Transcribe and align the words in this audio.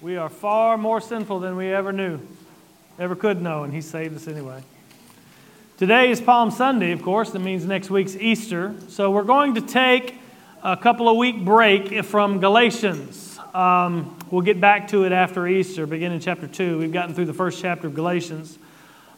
We 0.00 0.16
are 0.16 0.28
far 0.28 0.78
more 0.78 1.00
sinful 1.00 1.40
than 1.40 1.56
we 1.56 1.72
ever 1.72 1.92
knew, 1.92 2.20
ever 3.00 3.16
could 3.16 3.42
know, 3.42 3.64
and 3.64 3.74
He 3.74 3.80
saved 3.80 4.14
us 4.14 4.28
anyway. 4.28 4.62
Today 5.76 6.12
is 6.12 6.20
Palm 6.20 6.52
Sunday, 6.52 6.92
of 6.92 7.02
course. 7.02 7.32
That 7.32 7.40
means 7.40 7.64
next 7.64 7.90
week's 7.90 8.14
Easter. 8.14 8.76
So 8.90 9.10
we're 9.10 9.24
going 9.24 9.56
to 9.56 9.60
take 9.60 10.14
a 10.62 10.76
couple 10.76 11.08
of 11.08 11.16
week 11.16 11.44
break 11.44 12.04
from 12.04 12.38
Galatians. 12.38 13.40
Um, 13.52 14.16
we'll 14.30 14.42
get 14.42 14.60
back 14.60 14.86
to 14.88 15.02
it 15.02 15.10
after 15.10 15.48
Easter, 15.48 15.84
beginning 15.84 16.20
chapter 16.20 16.46
2. 16.46 16.78
We've 16.78 16.92
gotten 16.92 17.12
through 17.12 17.26
the 17.26 17.34
first 17.34 17.60
chapter 17.60 17.88
of 17.88 17.96
Galatians. 17.96 18.56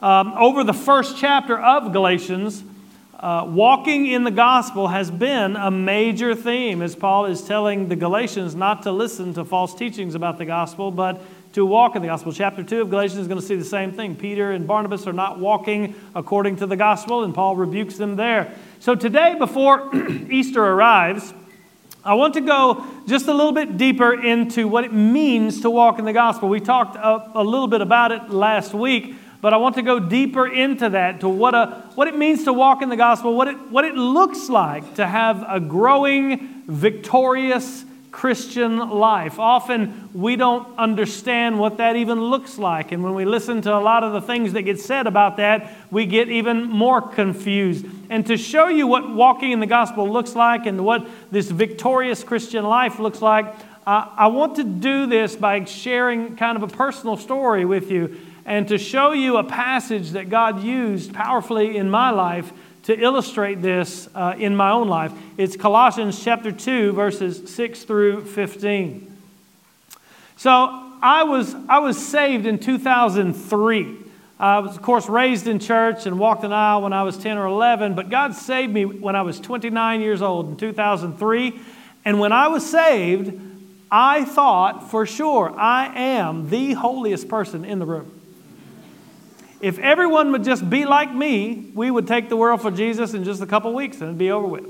Um, 0.00 0.32
over 0.32 0.64
the 0.64 0.72
first 0.72 1.18
chapter 1.18 1.60
of 1.60 1.92
Galatians, 1.92 2.64
uh, 3.20 3.44
walking 3.46 4.06
in 4.06 4.24
the 4.24 4.30
gospel 4.30 4.88
has 4.88 5.10
been 5.10 5.54
a 5.54 5.70
major 5.70 6.34
theme 6.34 6.80
as 6.80 6.96
Paul 6.96 7.26
is 7.26 7.42
telling 7.42 7.88
the 7.88 7.96
Galatians 7.96 8.54
not 8.54 8.82
to 8.84 8.92
listen 8.92 9.34
to 9.34 9.44
false 9.44 9.74
teachings 9.74 10.14
about 10.14 10.38
the 10.38 10.46
gospel, 10.46 10.90
but 10.90 11.20
to 11.52 11.66
walk 11.66 11.96
in 11.96 12.00
the 12.02 12.08
gospel. 12.08 12.32
Chapter 12.32 12.62
2 12.62 12.80
of 12.80 12.88
Galatians 12.88 13.20
is 13.20 13.28
going 13.28 13.38
to 13.38 13.46
see 13.46 13.56
the 13.56 13.64
same 13.64 13.92
thing. 13.92 14.16
Peter 14.16 14.52
and 14.52 14.66
Barnabas 14.66 15.06
are 15.06 15.12
not 15.12 15.38
walking 15.38 15.94
according 16.14 16.56
to 16.56 16.66
the 16.66 16.76
gospel, 16.76 17.22
and 17.22 17.34
Paul 17.34 17.56
rebukes 17.56 17.98
them 17.98 18.16
there. 18.16 18.54
So 18.78 18.94
today, 18.94 19.34
before 19.38 19.94
Easter 20.30 20.64
arrives, 20.64 21.34
I 22.02 22.14
want 22.14 22.32
to 22.34 22.40
go 22.40 22.86
just 23.06 23.26
a 23.26 23.34
little 23.34 23.52
bit 23.52 23.76
deeper 23.76 24.14
into 24.14 24.66
what 24.66 24.84
it 24.84 24.94
means 24.94 25.60
to 25.60 25.68
walk 25.68 25.98
in 25.98 26.06
the 26.06 26.14
gospel. 26.14 26.48
We 26.48 26.60
talked 26.60 26.96
a, 26.96 27.38
a 27.38 27.44
little 27.44 27.68
bit 27.68 27.82
about 27.82 28.12
it 28.12 28.30
last 28.30 28.72
week, 28.72 29.16
but 29.40 29.54
I 29.54 29.56
want 29.56 29.76
to 29.76 29.82
go 29.82 29.98
deeper 29.98 30.46
into 30.46 30.90
that 30.90 31.20
to 31.20 31.28
what, 31.28 31.54
a, 31.54 31.84
what 31.94 32.08
it 32.08 32.16
means 32.16 32.44
to 32.44 32.52
walk 32.52 32.82
in 32.82 32.88
the 32.88 32.96
gospel, 32.96 33.34
what 33.34 33.48
it, 33.48 33.70
what 33.70 33.84
it 33.84 33.94
looks 33.94 34.48
like 34.48 34.94
to 34.96 35.06
have 35.06 35.44
a 35.48 35.60
growing, 35.60 36.62
victorious 36.66 37.84
Christian 38.10 38.76
life. 38.78 39.38
Often 39.38 40.10
we 40.12 40.36
don't 40.36 40.76
understand 40.78 41.58
what 41.58 41.78
that 41.78 41.96
even 41.96 42.20
looks 42.20 42.58
like. 42.58 42.92
And 42.92 43.02
when 43.02 43.14
we 43.14 43.24
listen 43.24 43.62
to 43.62 43.74
a 43.74 43.78
lot 43.78 44.04
of 44.04 44.12
the 44.12 44.20
things 44.20 44.52
that 44.52 44.62
get 44.62 44.80
said 44.80 45.06
about 45.06 45.36
that, 45.36 45.72
we 45.90 46.06
get 46.06 46.28
even 46.28 46.64
more 46.64 47.00
confused. 47.00 47.86
And 48.10 48.26
to 48.26 48.36
show 48.36 48.68
you 48.68 48.86
what 48.86 49.08
walking 49.08 49.52
in 49.52 49.60
the 49.60 49.66
gospel 49.66 50.10
looks 50.10 50.34
like 50.34 50.66
and 50.66 50.84
what 50.84 51.08
this 51.30 51.50
victorious 51.50 52.24
Christian 52.24 52.64
life 52.64 52.98
looks 52.98 53.22
like, 53.22 53.54
uh, 53.86 54.06
I 54.16 54.26
want 54.26 54.56
to 54.56 54.64
do 54.64 55.06
this 55.06 55.36
by 55.36 55.64
sharing 55.64 56.36
kind 56.36 56.56
of 56.56 56.62
a 56.62 56.68
personal 56.68 57.16
story 57.16 57.64
with 57.64 57.90
you 57.90 58.20
and 58.44 58.68
to 58.68 58.78
show 58.78 59.12
you 59.12 59.36
a 59.36 59.44
passage 59.44 60.10
that 60.10 60.28
God 60.28 60.62
used 60.62 61.12
powerfully 61.12 61.76
in 61.76 61.90
my 61.90 62.10
life 62.10 62.52
to 62.84 62.98
illustrate 62.98 63.60
this 63.62 64.08
uh, 64.14 64.34
in 64.38 64.56
my 64.56 64.70
own 64.70 64.88
life. 64.88 65.12
It's 65.36 65.56
Colossians 65.56 66.22
chapter 66.22 66.50
2, 66.50 66.92
verses 66.92 67.52
6 67.54 67.84
through 67.84 68.24
15. 68.24 69.16
So 70.36 70.50
I 71.02 71.24
was, 71.24 71.54
I 71.68 71.80
was 71.80 72.04
saved 72.04 72.46
in 72.46 72.58
2003. 72.58 73.96
I 74.38 74.58
was, 74.60 74.74
of 74.74 74.82
course, 74.82 75.08
raised 75.08 75.46
in 75.46 75.58
church 75.58 76.06
and 76.06 76.18
walked 76.18 76.44
an 76.44 76.52
aisle 76.52 76.82
when 76.82 76.94
I 76.94 77.02
was 77.02 77.18
10 77.18 77.36
or 77.36 77.46
11, 77.46 77.94
but 77.94 78.08
God 78.08 78.34
saved 78.34 78.72
me 78.72 78.86
when 78.86 79.14
I 79.14 79.22
was 79.22 79.38
29 79.38 80.00
years 80.00 80.22
old 80.22 80.48
in 80.48 80.56
2003. 80.56 81.60
And 82.06 82.18
when 82.18 82.32
I 82.32 82.48
was 82.48 82.68
saved, 82.68 83.38
I 83.90 84.24
thought 84.24 84.90
for 84.90 85.04
sure 85.04 85.52
I 85.58 85.86
am 85.94 86.48
the 86.48 86.72
holiest 86.72 87.28
person 87.28 87.66
in 87.66 87.78
the 87.78 87.84
room. 87.84 88.19
If 89.60 89.78
everyone 89.78 90.32
would 90.32 90.44
just 90.44 90.68
be 90.68 90.84
like 90.84 91.14
me, 91.14 91.70
we 91.74 91.90
would 91.90 92.06
take 92.06 92.28
the 92.28 92.36
world 92.36 92.62
for 92.62 92.70
Jesus 92.70 93.14
in 93.14 93.24
just 93.24 93.42
a 93.42 93.46
couple 93.46 93.72
weeks 93.74 93.96
and 93.96 94.04
it'd 94.04 94.18
be 94.18 94.30
over 94.30 94.46
with. 94.46 94.66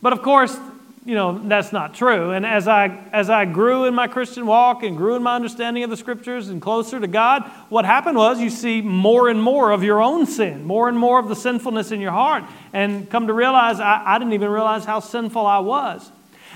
But 0.00 0.12
of 0.12 0.22
course, 0.22 0.56
you 1.04 1.14
know, 1.14 1.38
that's 1.38 1.72
not 1.72 1.94
true. 1.94 2.32
And 2.32 2.44
as 2.44 2.68
I, 2.68 2.88
as 3.12 3.30
I 3.30 3.46
grew 3.46 3.86
in 3.86 3.94
my 3.94 4.08
Christian 4.08 4.44
walk 4.44 4.82
and 4.82 4.96
grew 4.96 5.16
in 5.16 5.22
my 5.22 5.36
understanding 5.36 5.82
of 5.82 5.88
the 5.88 5.96
scriptures 5.96 6.50
and 6.50 6.60
closer 6.60 7.00
to 7.00 7.06
God, 7.06 7.44
what 7.70 7.86
happened 7.86 8.18
was 8.18 8.40
you 8.40 8.50
see 8.50 8.82
more 8.82 9.28
and 9.28 9.42
more 9.42 9.70
of 9.70 9.82
your 9.82 10.02
own 10.02 10.26
sin, 10.26 10.64
more 10.64 10.86
and 10.88 10.98
more 10.98 11.18
of 11.18 11.28
the 11.28 11.34
sinfulness 11.34 11.92
in 11.92 12.00
your 12.00 12.12
heart, 12.12 12.44
and 12.74 13.08
come 13.08 13.26
to 13.26 13.32
realize 13.32 13.80
I, 13.80 14.02
I 14.04 14.18
didn't 14.18 14.34
even 14.34 14.50
realize 14.50 14.84
how 14.84 15.00
sinful 15.00 15.46
I 15.46 15.60
was. 15.60 16.10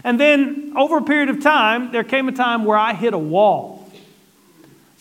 And 0.04 0.20
then 0.20 0.74
over 0.76 0.98
a 0.98 1.02
period 1.02 1.30
of 1.30 1.42
time, 1.42 1.92
there 1.92 2.04
came 2.04 2.28
a 2.28 2.32
time 2.32 2.64
where 2.64 2.76
I 2.76 2.92
hit 2.92 3.14
a 3.14 3.18
wall. 3.18 3.81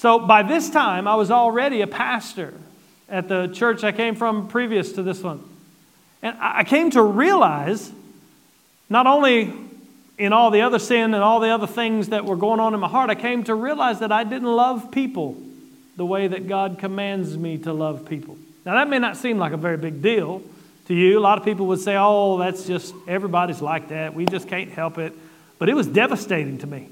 So 0.01 0.17
by 0.17 0.41
this 0.41 0.71
time, 0.71 1.07
I 1.07 1.13
was 1.13 1.29
already 1.29 1.81
a 1.81 1.87
pastor 1.87 2.55
at 3.07 3.27
the 3.27 3.49
church 3.49 3.83
I 3.83 3.91
came 3.91 4.15
from 4.15 4.47
previous 4.47 4.93
to 4.93 5.03
this 5.03 5.21
one. 5.21 5.47
And 6.23 6.35
I 6.41 6.63
came 6.63 6.89
to 6.89 7.03
realize, 7.03 7.91
not 8.89 9.05
only 9.05 9.53
in 10.17 10.33
all 10.33 10.49
the 10.49 10.61
other 10.61 10.79
sin 10.79 11.13
and 11.13 11.23
all 11.23 11.39
the 11.39 11.49
other 11.49 11.67
things 11.67 12.09
that 12.09 12.25
were 12.25 12.35
going 12.35 12.59
on 12.59 12.73
in 12.73 12.79
my 12.79 12.87
heart, 12.87 13.11
I 13.11 13.15
came 13.15 13.43
to 13.43 13.53
realize 13.53 13.99
that 13.99 14.11
I 14.11 14.23
didn't 14.23 14.51
love 14.51 14.89
people 14.89 15.37
the 15.97 16.05
way 16.07 16.27
that 16.29 16.47
God 16.47 16.79
commands 16.79 17.37
me 17.37 17.59
to 17.59 17.71
love 17.71 18.03
people. 18.03 18.39
Now, 18.65 18.73
that 18.73 18.89
may 18.89 18.97
not 18.97 19.17
seem 19.17 19.37
like 19.37 19.53
a 19.53 19.57
very 19.57 19.77
big 19.77 20.01
deal 20.01 20.41
to 20.87 20.95
you. 20.95 21.19
A 21.19 21.21
lot 21.21 21.37
of 21.37 21.45
people 21.45 21.67
would 21.67 21.79
say, 21.79 21.95
oh, 21.95 22.39
that's 22.39 22.65
just, 22.65 22.95
everybody's 23.07 23.61
like 23.61 23.89
that. 23.89 24.15
We 24.15 24.25
just 24.25 24.47
can't 24.47 24.71
help 24.71 24.97
it. 24.97 25.13
But 25.59 25.69
it 25.69 25.75
was 25.75 25.85
devastating 25.85 26.57
to 26.57 26.65
me. 26.65 26.89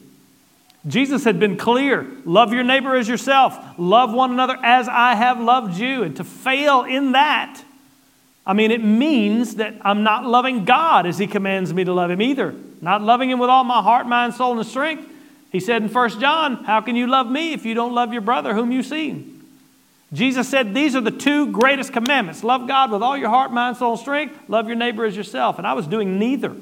Jesus 0.88 1.26
had 1.26 1.40
been 1.40 1.58
clear 1.58 2.08
love 2.26 2.54
your 2.54 2.64
neighbor 2.64 2.96
as 2.96 3.08
yourself, 3.08 3.58
love 3.78 4.14
one 4.14 4.32
another 4.32 4.58
as 4.64 4.88
I 4.88 5.16
have 5.16 5.40
loved 5.40 5.78
you. 5.78 6.04
And 6.04 6.16
to 6.18 6.24
fail 6.24 6.84
in 6.84 7.12
that, 7.14 7.62
I 8.46 8.54
mean, 8.54 8.72
it 8.72 8.84
means 8.84 9.56
that 9.56 9.76
I'm 9.82 10.04
not 10.04 10.26
loving 10.26 10.66
God 10.66 11.06
as 11.06 11.18
He 11.18 11.28
commands 11.28 11.74
me 11.74 11.84
to 11.84 11.94
love 11.94 12.10
Him 12.10 12.22
either. 12.22 12.56
Not 12.82 13.02
loving 13.02 13.30
Him 13.30 13.40
with 13.40 13.50
all 13.50 13.64
my 13.64 13.82
heart, 13.82 14.08
mind, 14.08 14.34
soul, 14.34 14.58
and 14.58 14.68
strength. 14.68 15.08
He 15.52 15.60
said 15.60 15.84
in 15.84 15.90
1 15.90 16.20
John, 16.20 16.64
How 16.64 16.82
can 16.82 16.96
you 16.96 17.08
love 17.08 17.30
me 17.30 17.54
if 17.54 17.66
you 17.66 17.74
don't 17.74 17.94
love 17.94 18.14
your 18.14 18.22
brother 18.22 18.54
whom 18.54 18.72
you 18.72 18.84
see? 18.84 19.36
Jesus 20.14 20.48
said, 20.48 20.74
These 20.74 20.96
are 20.96 21.02
the 21.02 21.12
two 21.12 21.52
greatest 21.52 21.92
commandments 21.92 22.44
love 22.44 22.68
God 22.68 22.92
with 22.92 23.04
all 23.04 23.18
your 23.18 23.30
heart, 23.30 23.52
mind, 23.52 23.78
soul, 23.78 23.92
and 23.92 24.00
strength, 24.00 24.36
love 24.48 24.68
your 24.68 24.78
neighbor 24.78 25.06
as 25.06 25.16
yourself. 25.16 25.58
And 25.58 25.68
I 25.68 25.74
was 25.74 25.88
doing 25.88 26.18
neither 26.18 26.56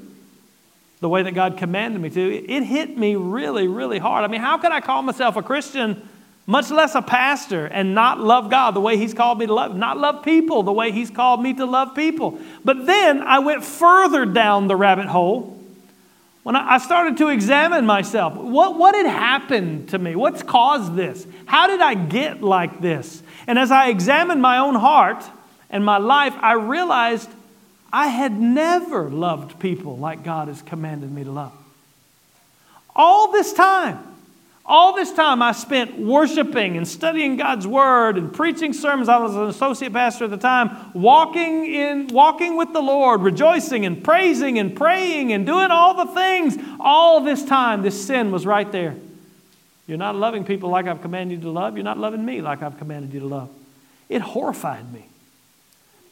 the 1.00 1.10
way 1.10 1.24
that 1.24 1.34
God 1.34 1.58
commanded 1.58 2.02
me 2.02 2.10
to, 2.10 2.36
it 2.52 2.64
hit 2.64 2.98
me 2.98 3.16
really, 3.16 3.68
really 3.68 4.00
hard. 4.00 4.24
I 4.24 4.28
mean, 4.28 4.42
how 4.42 4.58
can 4.58 4.72
I 4.72 4.80
call 4.80 5.02
myself 5.04 5.36
a 5.36 5.44
Christian, 5.44 6.08
much 6.48 6.72
less 6.72 6.96
a 6.96 7.02
pastor, 7.02 7.68
and 7.68 7.94
not 7.94 8.20
love 8.20 8.50
God 8.50 8.74
the 8.74 8.80
way 8.80 8.98
He's 8.98 9.14
called 9.14 9.38
me 9.38 9.46
to 9.46 9.54
love, 9.54 9.76
not 9.76 9.98
love 9.98 10.24
people 10.24 10.64
the 10.64 10.74
way 10.74 10.92
He's 10.92 11.12
called 11.12 11.42
me 11.42 11.54
to 11.54 11.66
love 11.66 11.94
people? 11.94 12.40
But 12.66 12.88
then 12.88 13.22
I 13.22 13.40
went 13.40 13.64
further 13.64 14.26
down 14.26 14.68
the 14.68 14.76
rabbit 14.76 15.06
hole 15.06 15.54
when 16.42 16.56
I 16.56 16.78
started 16.78 17.18
to 17.18 17.28
examine 17.28 17.86
myself. 17.86 18.34
What, 18.34 18.78
what 18.78 18.96
had 18.96 19.06
happened 19.06 19.90
to 19.90 20.00
me? 20.00 20.16
What's 20.16 20.42
caused 20.42 20.96
this? 20.96 21.28
How 21.46 21.68
did 21.68 21.82
I 21.82 21.94
get 21.94 22.42
like 22.42 22.82
this? 22.82 23.22
And 23.46 23.60
as 23.60 23.70
I 23.70 23.90
examined 23.90 24.42
my 24.42 24.58
own 24.58 24.76
heart 24.76 25.24
and 25.70 25.84
my 25.84 25.98
life, 25.98 26.34
I 26.38 26.54
realized 26.54 27.30
I 27.92 28.08
had 28.08 28.34
never 28.40 29.10
loved 29.10 29.60
people 29.60 29.98
like 29.98 30.24
God 30.24 30.48
has 30.48 30.62
commanded 30.62 31.12
me 31.12 31.24
to 31.24 31.32
love. 31.32 31.54
All 32.96 33.32
this 33.32 33.54
time, 33.54 34.00
all 34.66 34.94
this 34.94 35.14
time 35.14 35.42
I 35.42 35.54
spent 35.54 35.98
worshiping 35.98 36.76
and 36.76 36.86
studying 36.86 37.38
God's 37.38 37.66
word 37.66 38.18
and 38.18 38.34
preaching 38.34 38.74
sermons. 38.74 39.08
I 39.08 39.18
was 39.18 39.34
an 39.34 39.44
associate 39.44 39.94
pastor 39.94 40.26
at 40.26 40.32
the 40.32 40.38
time, 40.38 40.92
walking 40.94 41.66
in 41.66 42.08
walking 42.08 42.58
with 42.58 42.74
the 42.74 42.82
Lord, 42.82 43.22
rejoicing 43.22 43.86
and 43.86 44.04
praising 44.04 44.60
and 44.60 44.76
praying 44.76 45.32
and 45.32 45.46
doing 45.46 45.72
all 45.72 46.06
the 46.06 46.14
things. 46.14 46.58
All 46.82 47.22
this 47.22 47.46
time 47.46 47.82
this 47.82 48.06
sin 48.06 48.32
was 48.32 48.46
right 48.46 48.70
there. 48.70 48.96
You're 49.88 49.98
not 49.98 50.16
loving 50.16 50.44
people 50.44 50.70
like 50.70 50.86
I've 50.86 51.02
commanded 51.02 51.36
you 51.36 51.44
to 51.44 51.50
love. 51.50 51.78
You're 51.78 51.86
not 51.86 51.98
loving 51.98 52.26
me 52.26 52.42
like 52.42 52.62
I've 52.62 52.78
commanded 52.78 53.14
you 53.14 53.22
to 53.22 53.28
love. 53.28 53.50
It 54.10 54.22
horrified 54.22 54.92
me. 54.92 55.06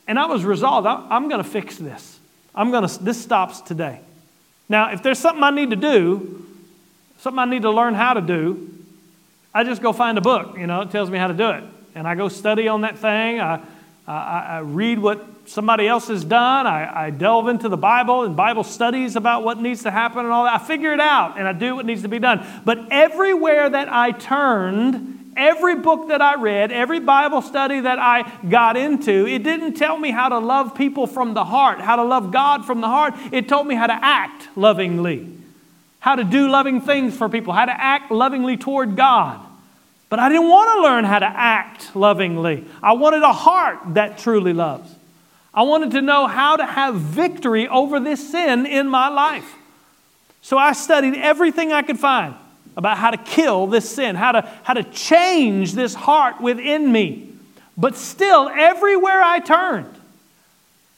And 0.08 0.20
I 0.20 0.26
was 0.28 0.44
resolved, 0.46 0.88
I'm 0.88 1.30
going 1.30 1.44
to 1.44 1.50
fix 1.50 1.78
this. 1.78 2.20
I'm 2.54 2.72
going 2.72 2.88
to, 2.88 3.04
this 3.04 3.22
stops 3.22 3.62
today. 3.62 4.00
Now, 4.70 4.92
if 4.92 5.04
there's 5.04 5.20
something 5.20 5.44
I 5.44 5.52
need 5.52 5.72
to 5.72 5.76
do, 5.76 6.46
something 7.20 7.40
I 7.40 7.46
need 7.46 7.64
to 7.64 7.72
learn 7.72 7.94
how 7.94 8.14
to 8.14 8.22
do, 8.22 8.70
I 9.54 9.64
just 9.64 9.82
go 9.82 9.94
find 9.94 10.18
a 10.18 10.22
book, 10.22 10.58
you 10.58 10.68
know, 10.68 10.82
it 10.82 10.92
tells 10.92 11.10
me 11.10 11.18
how 11.18 11.28
to 11.28 11.34
do 11.34 11.50
it. 11.52 11.64
And 11.96 12.08
I 12.08 12.16
go 12.16 12.28
study 12.28 12.68
on 12.68 12.82
that 12.82 12.98
thing. 12.98 13.40
I, 13.40 13.62
I, 14.08 14.46
I 14.48 14.60
read 14.60 15.00
what 15.00 15.26
somebody 15.46 15.88
else 15.88 16.08
has 16.10 16.24
done. 16.24 16.68
I, 16.68 17.06
I 17.06 17.10
delve 17.10 17.48
into 17.48 17.70
the 17.70 17.78
Bible 17.78 18.24
and 18.24 18.36
Bible 18.36 18.64
studies 18.64 19.16
about 19.16 19.44
what 19.44 19.62
needs 19.62 19.84
to 19.84 19.92
happen 19.92 20.20
and 20.20 20.30
all 20.30 20.44
that. 20.44 20.62
I 20.62 20.64
figure 20.64 20.94
it 20.94 21.00
out 21.00 21.38
and 21.38 21.48
I 21.48 21.54
do 21.54 21.76
what 21.76 21.86
needs 21.86 22.02
to 22.02 22.08
be 22.08 22.20
done. 22.20 22.46
But 22.66 22.92
everywhere 22.92 23.70
that 23.70 23.92
I 23.92 24.12
turned, 24.12 25.15
every 25.36 25.76
book 25.76 26.10
that 26.10 26.22
I 26.22 26.36
read, 26.36 26.72
every 26.72 27.00
Bible 27.00 27.42
study 27.42 27.80
that 27.80 28.00
I 28.00 28.32
got 28.50 28.78
into, 28.78 29.28
it 29.28 29.44
didn't 29.44 29.74
tell 29.76 29.98
me 29.98 30.12
how 30.12 30.30
to 30.30 30.40
love 30.40 30.76
people 30.76 31.08
from 31.08 31.34
the 31.34 31.44
heart, 31.44 31.80
how 31.80 31.96
to 31.96 32.04
love 32.04 32.32
God 32.32 32.66
from 32.66 32.82
the 32.82 32.88
heart. 32.88 33.14
It 33.32 33.48
told 33.48 33.68
me 33.68 33.76
how 33.76 33.88
to 33.88 33.94
act 33.94 34.48
lovingly, 34.56 35.30
how 36.00 36.16
to 36.16 36.24
do 36.24 36.50
loving 36.50 36.82
things 36.82 37.18
for 37.18 37.30
people, 37.30 37.54
how 37.54 37.66
to 37.66 37.82
act 37.82 38.12
lovingly 38.12 38.58
toward 38.58 38.96
God. 38.96 39.42
But 40.10 40.20
I 40.20 40.30
didn't 40.30 40.50
want 40.50 40.78
to 40.78 40.84
learn 40.84 41.04
how 41.04 41.20
to 41.20 41.26
act 41.26 41.96
lovingly. 41.96 42.66
I 42.82 42.94
wanted 42.94 43.24
a 43.24 43.34
heart 43.34 43.80
that 43.96 44.18
truly 44.18 44.54
loves. 44.54 44.94
I 45.54 45.64
wanted 45.64 45.92
to 45.92 46.02
know 46.02 46.28
how 46.28 46.58
to 46.58 46.66
have 46.66 46.96
victory 46.96 47.68
over 47.68 48.00
this 48.00 48.32
sin 48.32 48.66
in 48.66 48.88
my 48.88 49.10
life. 49.10 49.56
So 50.42 50.58
I 50.58 50.74
studied 50.74 51.16
everything 51.16 51.74
I 51.74 51.82
could 51.82 52.00
find 52.00 52.36
about 52.78 52.98
how 52.98 53.12
to 53.12 53.18
kill 53.18 53.68
this 53.68 53.90
sin, 53.90 54.16
how 54.16 54.34
to, 54.34 54.42
how 54.64 54.74
to 54.74 54.84
change 54.84 55.74
this 55.74 55.94
heart 55.94 56.42
within 56.42 56.92
me. 56.92 57.30
But 57.78 57.96
still, 57.96 58.50
everywhere 58.50 59.22
I 59.22 59.40
turned, 59.40 59.94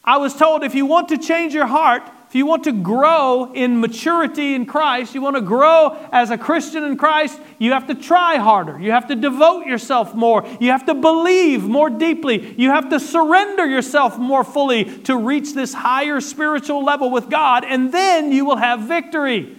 I 0.04 0.18
was 0.18 0.36
told 0.36 0.64
if 0.64 0.76
you 0.76 0.86
want 0.86 1.10
to 1.10 1.18
change 1.18 1.54
your 1.54 1.68
heart, 1.68 2.04
if 2.30 2.36
you 2.36 2.46
want 2.46 2.66
to 2.66 2.74
grow 2.74 3.54
in 3.54 3.80
maturity 3.80 4.54
in 4.54 4.66
Christ, 4.66 5.16
you 5.16 5.22
want 5.22 5.38
to 5.38 5.42
grow 5.42 5.98
as 6.12 6.30
a 6.30 6.38
Christian 6.38 6.84
in 6.84 6.98
Christ, 6.98 7.40
you 7.58 7.72
have 7.72 7.88
to 7.88 7.96
try 7.96 8.36
harder. 8.36 8.78
You 8.78 8.92
have 8.92 9.08
to 9.08 9.16
devote 9.16 9.66
yourself 9.66 10.14
more. 10.14 10.46
You 10.60 10.72
have 10.72 10.86
to 10.88 10.94
believe 10.94 11.64
more 11.64 11.90
deeply. 11.90 12.54
You 12.58 12.70
have 12.72 12.90
to 12.90 13.00
surrender 13.00 13.66
yourself 13.66 14.18
more 14.18 14.44
fully 14.44 14.84
to 15.04 15.16
reach 15.16 15.54
this 15.54 15.74
higher 15.74 16.20
spiritual 16.20 16.84
level 16.84 17.12
with 17.12 17.30
God, 17.30 17.64
and 17.64 17.94
then 17.94 18.34
you 18.34 18.44
will 18.44 18.58
have 18.58 18.82
victory. 18.82 19.56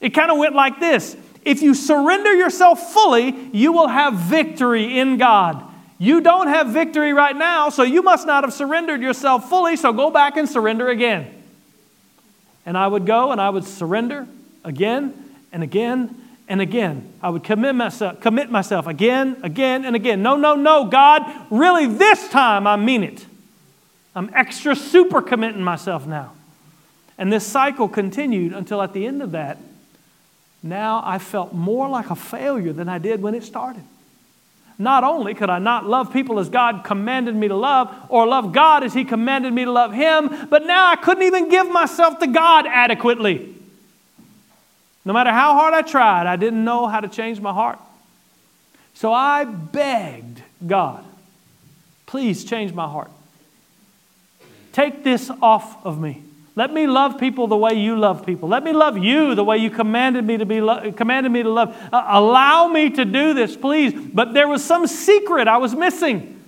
It 0.00 0.10
kind 0.10 0.30
of 0.30 0.38
went 0.38 0.54
like 0.54 0.78
this 0.78 1.16
If 1.44 1.62
you 1.62 1.74
surrender 1.74 2.34
yourself 2.34 2.92
fully, 2.92 3.34
you 3.52 3.72
will 3.72 3.88
have 3.88 4.14
victory 4.14 4.98
in 4.98 5.18
God. 5.18 5.62
You 5.98 6.20
don't 6.20 6.48
have 6.48 6.68
victory 6.68 7.12
right 7.12 7.36
now, 7.36 7.68
so 7.68 7.82
you 7.82 8.02
must 8.02 8.26
not 8.26 8.44
have 8.44 8.52
surrendered 8.52 9.00
yourself 9.00 9.48
fully, 9.48 9.76
so 9.76 9.92
go 9.92 10.10
back 10.10 10.36
and 10.36 10.48
surrender 10.48 10.88
again. 10.88 11.30
And 12.66 12.76
I 12.76 12.86
would 12.86 13.06
go 13.06 13.30
and 13.30 13.40
I 13.40 13.50
would 13.50 13.64
surrender 13.64 14.26
again 14.64 15.14
and 15.52 15.62
again 15.62 16.14
and 16.48 16.60
again. 16.60 17.12
I 17.22 17.30
would 17.30 17.44
commit 17.44 17.74
myself, 17.74 18.20
commit 18.20 18.50
myself 18.50 18.86
again, 18.86 19.36
again, 19.42 19.84
and 19.84 19.94
again. 19.94 20.22
No, 20.22 20.36
no, 20.36 20.54
no, 20.54 20.86
God, 20.86 21.22
really 21.50 21.86
this 21.86 22.28
time 22.28 22.66
I 22.66 22.76
mean 22.76 23.02
it. 23.02 23.26
I'm 24.14 24.30
extra 24.34 24.76
super 24.76 25.20
committing 25.20 25.62
myself 25.62 26.06
now. 26.06 26.32
And 27.18 27.32
this 27.32 27.46
cycle 27.46 27.88
continued 27.88 28.52
until 28.52 28.82
at 28.82 28.92
the 28.92 29.06
end 29.06 29.22
of 29.22 29.32
that, 29.32 29.58
now 30.64 31.02
I 31.04 31.18
felt 31.18 31.52
more 31.52 31.90
like 31.90 32.08
a 32.08 32.16
failure 32.16 32.72
than 32.72 32.88
I 32.88 32.96
did 32.98 33.20
when 33.20 33.34
it 33.34 33.44
started. 33.44 33.82
Not 34.78 35.04
only 35.04 35.34
could 35.34 35.50
I 35.50 35.58
not 35.58 35.86
love 35.86 36.10
people 36.10 36.40
as 36.40 36.48
God 36.48 36.84
commanded 36.84 37.36
me 37.36 37.48
to 37.48 37.54
love, 37.54 37.94
or 38.08 38.26
love 38.26 38.52
God 38.52 38.82
as 38.82 38.94
He 38.94 39.04
commanded 39.04 39.52
me 39.52 39.66
to 39.66 39.70
love 39.70 39.92
Him, 39.92 40.48
but 40.48 40.64
now 40.64 40.90
I 40.90 40.96
couldn't 40.96 41.24
even 41.24 41.50
give 41.50 41.70
myself 41.70 42.18
to 42.20 42.26
God 42.26 42.66
adequately. 42.66 43.54
No 45.04 45.12
matter 45.12 45.30
how 45.30 45.52
hard 45.52 45.74
I 45.74 45.82
tried, 45.82 46.26
I 46.26 46.36
didn't 46.36 46.64
know 46.64 46.86
how 46.86 47.00
to 47.00 47.08
change 47.08 47.42
my 47.42 47.52
heart. 47.52 47.78
So 48.94 49.12
I 49.12 49.44
begged 49.44 50.40
God, 50.66 51.04
please 52.06 52.42
change 52.42 52.72
my 52.72 52.88
heart. 52.88 53.10
Take 54.72 55.04
this 55.04 55.30
off 55.42 55.84
of 55.84 56.00
me. 56.00 56.22
Let 56.56 56.72
me 56.72 56.86
love 56.86 57.18
people 57.18 57.48
the 57.48 57.56
way 57.56 57.74
you 57.74 57.96
love 57.96 58.24
people. 58.24 58.48
Let 58.48 58.62
me 58.62 58.72
love 58.72 58.96
you 58.96 59.34
the 59.34 59.42
way 59.42 59.58
you 59.58 59.70
commanded 59.70 60.24
me 60.24 60.36
to 60.36 60.46
be 60.46 60.60
lo- 60.60 60.92
commanded 60.92 61.32
me 61.32 61.42
to 61.42 61.50
love. 61.50 61.76
Uh, 61.92 62.04
allow 62.06 62.68
me 62.68 62.90
to 62.90 63.04
do 63.04 63.34
this, 63.34 63.56
please. 63.56 63.92
But 63.92 64.34
there 64.34 64.46
was 64.46 64.62
some 64.62 64.86
secret 64.86 65.48
I 65.48 65.56
was 65.56 65.74
missing. 65.74 66.40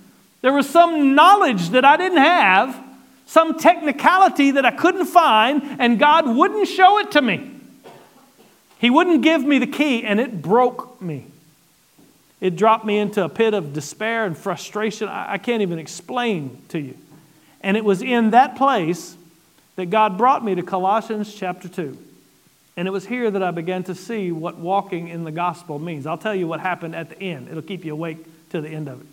There 0.43 0.53
was 0.53 0.69
some 0.69 1.17
knowledge 1.17 1.71
that 1.71 1.85
I 1.85 1.97
didn't 1.97 2.19
have, 2.19 2.81
some 3.27 3.59
technicality 3.59 4.53
that 4.53 4.65
I 4.65 4.71
couldn't 4.71 5.07
find, 5.07 5.63
and 5.81 5.99
God 5.99 6.29
wouldn't 6.29 6.69
show 6.69 7.01
it 7.01 7.11
to 7.13 7.23
me. 7.23 7.51
He 8.79 8.91
wouldn't 8.91 9.23
give 9.23 9.43
me 9.43 9.59
the 9.59 9.67
key, 9.67 10.05
and 10.05 10.21
it 10.21 10.41
broke 10.41 11.03
me. 11.03 11.27
It 12.41 12.55
dropped 12.55 12.85
me 12.85 12.99
into 12.99 13.25
a 13.25 13.29
pit 13.29 13.55
of 13.55 13.73
despair 13.73 14.25
and 14.25 14.39
frustration 14.39 15.09
I, 15.09 15.33
I 15.33 15.39
can't 15.39 15.63
even 15.63 15.81
explain 15.81 16.63
to 16.69 16.79
you. 16.79 16.97
And 17.61 17.77
it 17.77 17.85
was 17.85 18.03
in 18.03 18.31
that 18.31 18.55
place 18.55 19.16
that 19.77 19.87
God 19.87 20.19
brought 20.19 20.45
me 20.45 20.55
to 20.55 20.63
Colossians 20.63 21.35
chapter 21.35 21.69
2. 21.69 21.97
And 22.77 22.87
it 22.87 22.91
was 22.91 23.07
here 23.07 23.31
that 23.31 23.43
I 23.43 23.53
began 23.53 23.85
to 23.85 23.95
see 23.95 24.33
what 24.33 24.59
walking 24.59 25.09
in 25.09 25.25
the 25.25 25.33
gospel 25.33 25.79
means. 25.79 26.07
I'll 26.07 26.19
tell 26.19 26.35
you 26.35 26.47
what 26.47 26.61
happened 26.61 26.95
at 26.95 27.09
the 27.09 27.21
end, 27.21 27.49
it'll 27.49 27.63
keep 27.63 27.85
you 27.85 27.93
awake 27.93 28.19
to 28.51 28.61
the 28.61 28.69
end 28.69 28.89
of 28.89 29.01
it. 29.01 29.07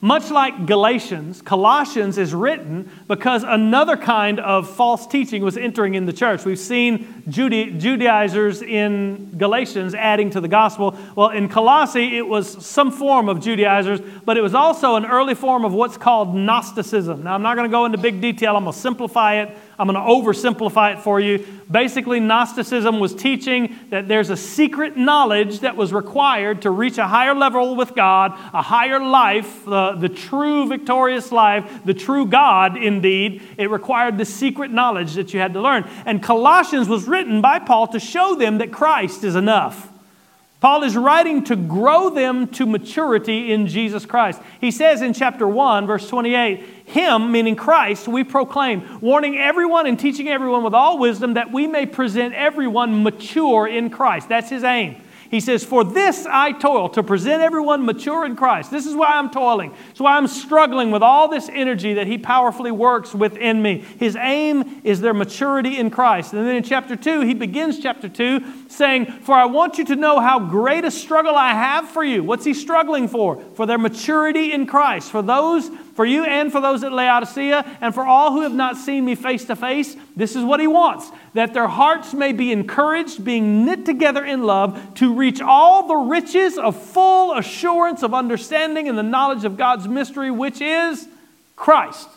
Much 0.00 0.30
like 0.30 0.66
Galatians, 0.66 1.40
Colossians 1.40 2.18
is 2.18 2.34
written 2.34 2.90
because 3.08 3.44
another 3.44 3.96
kind 3.96 4.38
of 4.40 4.68
false 4.68 5.06
teaching 5.06 5.42
was 5.42 5.56
entering 5.56 5.94
in 5.94 6.04
the 6.04 6.12
church. 6.12 6.44
We've 6.44 6.58
seen 6.58 7.24
Judaizers 7.28 8.60
in 8.60 9.38
Galatians 9.38 9.94
adding 9.94 10.28
to 10.30 10.40
the 10.40 10.48
gospel. 10.48 10.96
Well, 11.16 11.30
in 11.30 11.48
Colossae, 11.48 12.18
it 12.18 12.26
was 12.26 12.64
some 12.64 12.92
form 12.92 13.30
of 13.30 13.40
Judaizers, 13.40 14.00
but 14.24 14.36
it 14.36 14.42
was 14.42 14.54
also 14.54 14.96
an 14.96 15.06
early 15.06 15.34
form 15.34 15.64
of 15.64 15.72
what's 15.72 15.96
called 15.96 16.34
Gnosticism. 16.34 17.22
Now, 17.22 17.34
I'm 17.34 17.42
not 17.42 17.56
going 17.56 17.68
to 17.68 17.72
go 17.72 17.86
into 17.86 17.98
big 17.98 18.20
detail, 18.20 18.56
I'm 18.56 18.64
going 18.64 18.74
to 18.74 18.78
simplify 18.78 19.36
it 19.36 19.56
I'm 19.78 19.88
going 19.88 19.94
to 19.94 20.00
oversimplify 20.00 20.96
it 20.96 21.02
for 21.02 21.20
you. 21.20 21.46
Basically, 21.70 22.20
Gnosticism 22.20 22.98
was 22.98 23.14
teaching 23.14 23.76
that 23.90 24.08
there's 24.08 24.30
a 24.30 24.36
secret 24.36 24.96
knowledge 24.96 25.60
that 25.60 25.76
was 25.76 25.92
required 25.92 26.62
to 26.62 26.70
reach 26.70 26.98
a 26.98 27.06
higher 27.06 27.34
level 27.34 27.76
with 27.76 27.94
God, 27.94 28.32
a 28.54 28.62
higher 28.62 28.98
life, 28.98 29.64
the, 29.64 29.92
the 29.92 30.08
true 30.08 30.66
victorious 30.66 31.30
life, 31.30 31.84
the 31.84 31.94
true 31.94 32.26
God 32.26 32.76
indeed. 32.76 33.42
It 33.58 33.70
required 33.70 34.16
the 34.16 34.24
secret 34.24 34.70
knowledge 34.70 35.14
that 35.14 35.34
you 35.34 35.40
had 35.40 35.52
to 35.54 35.60
learn. 35.60 35.88
And 36.06 36.22
Colossians 36.22 36.88
was 36.88 37.06
written 37.06 37.42
by 37.42 37.58
Paul 37.58 37.88
to 37.88 38.00
show 38.00 38.34
them 38.34 38.58
that 38.58 38.72
Christ 38.72 39.24
is 39.24 39.36
enough. 39.36 39.92
Paul 40.66 40.82
is 40.82 40.96
writing 40.96 41.44
to 41.44 41.54
grow 41.54 42.10
them 42.10 42.48
to 42.48 42.66
maturity 42.66 43.52
in 43.52 43.68
Jesus 43.68 44.04
Christ. 44.04 44.42
He 44.60 44.72
says 44.72 45.00
in 45.00 45.12
chapter 45.12 45.46
1, 45.46 45.86
verse 45.86 46.08
28, 46.08 46.58
Him, 46.86 47.30
meaning 47.30 47.54
Christ, 47.54 48.08
we 48.08 48.24
proclaim, 48.24 48.98
warning 49.00 49.38
everyone 49.38 49.86
and 49.86 49.96
teaching 49.96 50.26
everyone 50.26 50.64
with 50.64 50.74
all 50.74 50.98
wisdom 50.98 51.34
that 51.34 51.52
we 51.52 51.68
may 51.68 51.86
present 51.86 52.34
everyone 52.34 53.04
mature 53.04 53.68
in 53.68 53.90
Christ. 53.90 54.28
That's 54.28 54.50
His 54.50 54.64
aim. 54.64 54.96
He 55.30 55.40
says, 55.40 55.64
For 55.64 55.84
this 55.84 56.26
I 56.28 56.52
toil, 56.52 56.88
to 56.90 57.02
present 57.02 57.42
everyone 57.42 57.84
mature 57.84 58.24
in 58.24 58.36
Christ. 58.36 58.70
This 58.70 58.86
is 58.86 58.94
why 58.94 59.08
I'm 59.08 59.30
toiling. 59.30 59.74
It's 59.90 60.00
why 60.00 60.16
I'm 60.16 60.26
struggling 60.26 60.90
with 60.90 61.02
all 61.02 61.28
this 61.28 61.48
energy 61.48 61.94
that 61.94 62.06
He 62.06 62.18
powerfully 62.18 62.70
works 62.70 63.14
within 63.14 63.60
me. 63.60 63.84
His 63.98 64.16
aim 64.16 64.80
is 64.84 65.00
their 65.00 65.14
maturity 65.14 65.78
in 65.78 65.90
Christ. 65.90 66.32
And 66.32 66.46
then 66.46 66.56
in 66.56 66.62
chapter 66.62 66.96
2, 66.96 67.22
he 67.22 67.34
begins 67.34 67.80
chapter 67.80 68.08
2 68.08 68.65
saying, 68.76 69.06
For 69.06 69.34
I 69.34 69.46
want 69.46 69.78
you 69.78 69.84
to 69.86 69.96
know 69.96 70.20
how 70.20 70.38
great 70.38 70.84
a 70.84 70.90
struggle 70.90 71.34
I 71.34 71.52
have 71.52 71.88
for 71.88 72.04
you. 72.04 72.22
What's 72.22 72.44
He 72.44 72.54
struggling 72.54 73.08
for? 73.08 73.42
For 73.54 73.66
their 73.66 73.78
maturity 73.78 74.52
in 74.52 74.66
Christ. 74.66 75.10
For 75.10 75.22
those 75.22 75.70
for 75.94 76.04
you 76.04 76.24
and 76.24 76.52
for 76.52 76.60
those 76.60 76.84
at 76.84 76.92
Laodicea, 76.92 77.78
and 77.80 77.94
for 77.94 78.04
all 78.04 78.32
who 78.32 78.42
have 78.42 78.54
not 78.54 78.76
seen 78.76 79.06
me 79.06 79.14
face 79.14 79.46
to 79.46 79.56
face, 79.56 79.96
this 80.14 80.36
is 80.36 80.44
what 80.44 80.60
he 80.60 80.66
wants 80.66 81.10
that 81.32 81.54
their 81.54 81.68
hearts 81.68 82.12
may 82.12 82.32
be 82.32 82.52
encouraged, 82.52 83.24
being 83.24 83.64
knit 83.64 83.84
together 83.86 84.24
in 84.24 84.42
love, 84.42 84.94
to 84.94 85.14
reach 85.14 85.40
all 85.40 85.88
the 85.88 85.96
riches 85.96 86.58
of 86.58 86.80
full 86.80 87.32
assurance 87.34 88.02
of 88.02 88.12
understanding 88.14 88.88
and 88.88 88.96
the 88.96 89.02
knowledge 89.02 89.44
of 89.44 89.56
God's 89.56 89.88
mystery, 89.88 90.30
which 90.30 90.60
is 90.60 91.08
Christ 91.56 92.08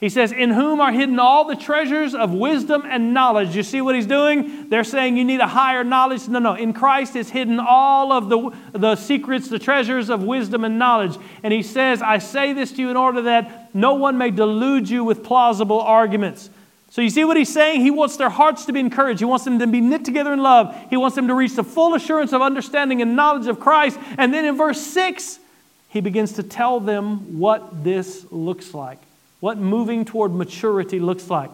he 0.00 0.08
says, 0.08 0.30
In 0.30 0.50
whom 0.50 0.80
are 0.80 0.92
hidden 0.92 1.18
all 1.18 1.44
the 1.44 1.56
treasures 1.56 2.14
of 2.14 2.32
wisdom 2.32 2.84
and 2.86 3.12
knowledge. 3.12 3.56
You 3.56 3.64
see 3.64 3.80
what 3.80 3.96
he's 3.96 4.06
doing? 4.06 4.68
They're 4.68 4.84
saying 4.84 5.16
you 5.16 5.24
need 5.24 5.40
a 5.40 5.48
higher 5.48 5.82
knowledge. 5.82 6.28
No, 6.28 6.38
no. 6.38 6.54
In 6.54 6.72
Christ 6.72 7.16
is 7.16 7.30
hidden 7.30 7.58
all 7.58 8.12
of 8.12 8.28
the, 8.28 8.56
the 8.78 8.94
secrets, 8.94 9.48
the 9.48 9.58
treasures 9.58 10.08
of 10.08 10.22
wisdom 10.22 10.64
and 10.64 10.78
knowledge. 10.78 11.18
And 11.42 11.52
he 11.52 11.64
says, 11.64 12.00
I 12.00 12.18
say 12.18 12.52
this 12.52 12.70
to 12.72 12.80
you 12.80 12.90
in 12.90 12.96
order 12.96 13.22
that 13.22 13.74
no 13.74 13.94
one 13.94 14.16
may 14.18 14.30
delude 14.30 14.88
you 14.88 15.02
with 15.02 15.24
plausible 15.24 15.80
arguments. 15.80 16.48
So 16.90 17.02
you 17.02 17.10
see 17.10 17.24
what 17.24 17.36
he's 17.36 17.52
saying? 17.52 17.80
He 17.80 17.90
wants 17.90 18.16
their 18.16 18.30
hearts 18.30 18.66
to 18.66 18.72
be 18.72 18.80
encouraged. 18.80 19.18
He 19.18 19.24
wants 19.24 19.44
them 19.44 19.58
to 19.58 19.66
be 19.66 19.80
knit 19.80 20.04
together 20.04 20.32
in 20.32 20.42
love. 20.42 20.76
He 20.90 20.96
wants 20.96 21.16
them 21.16 21.26
to 21.26 21.34
reach 21.34 21.56
the 21.56 21.64
full 21.64 21.96
assurance 21.96 22.32
of 22.32 22.40
understanding 22.40 23.02
and 23.02 23.16
knowledge 23.16 23.48
of 23.48 23.58
Christ. 23.58 23.98
And 24.16 24.32
then 24.32 24.44
in 24.44 24.56
verse 24.56 24.80
6, 24.80 25.40
he 25.88 26.00
begins 26.00 26.34
to 26.34 26.44
tell 26.44 26.78
them 26.78 27.40
what 27.40 27.82
this 27.82 28.24
looks 28.30 28.74
like 28.74 29.00
what 29.40 29.58
moving 29.58 30.04
toward 30.04 30.34
maturity 30.34 30.98
looks 30.98 31.30
like. 31.30 31.50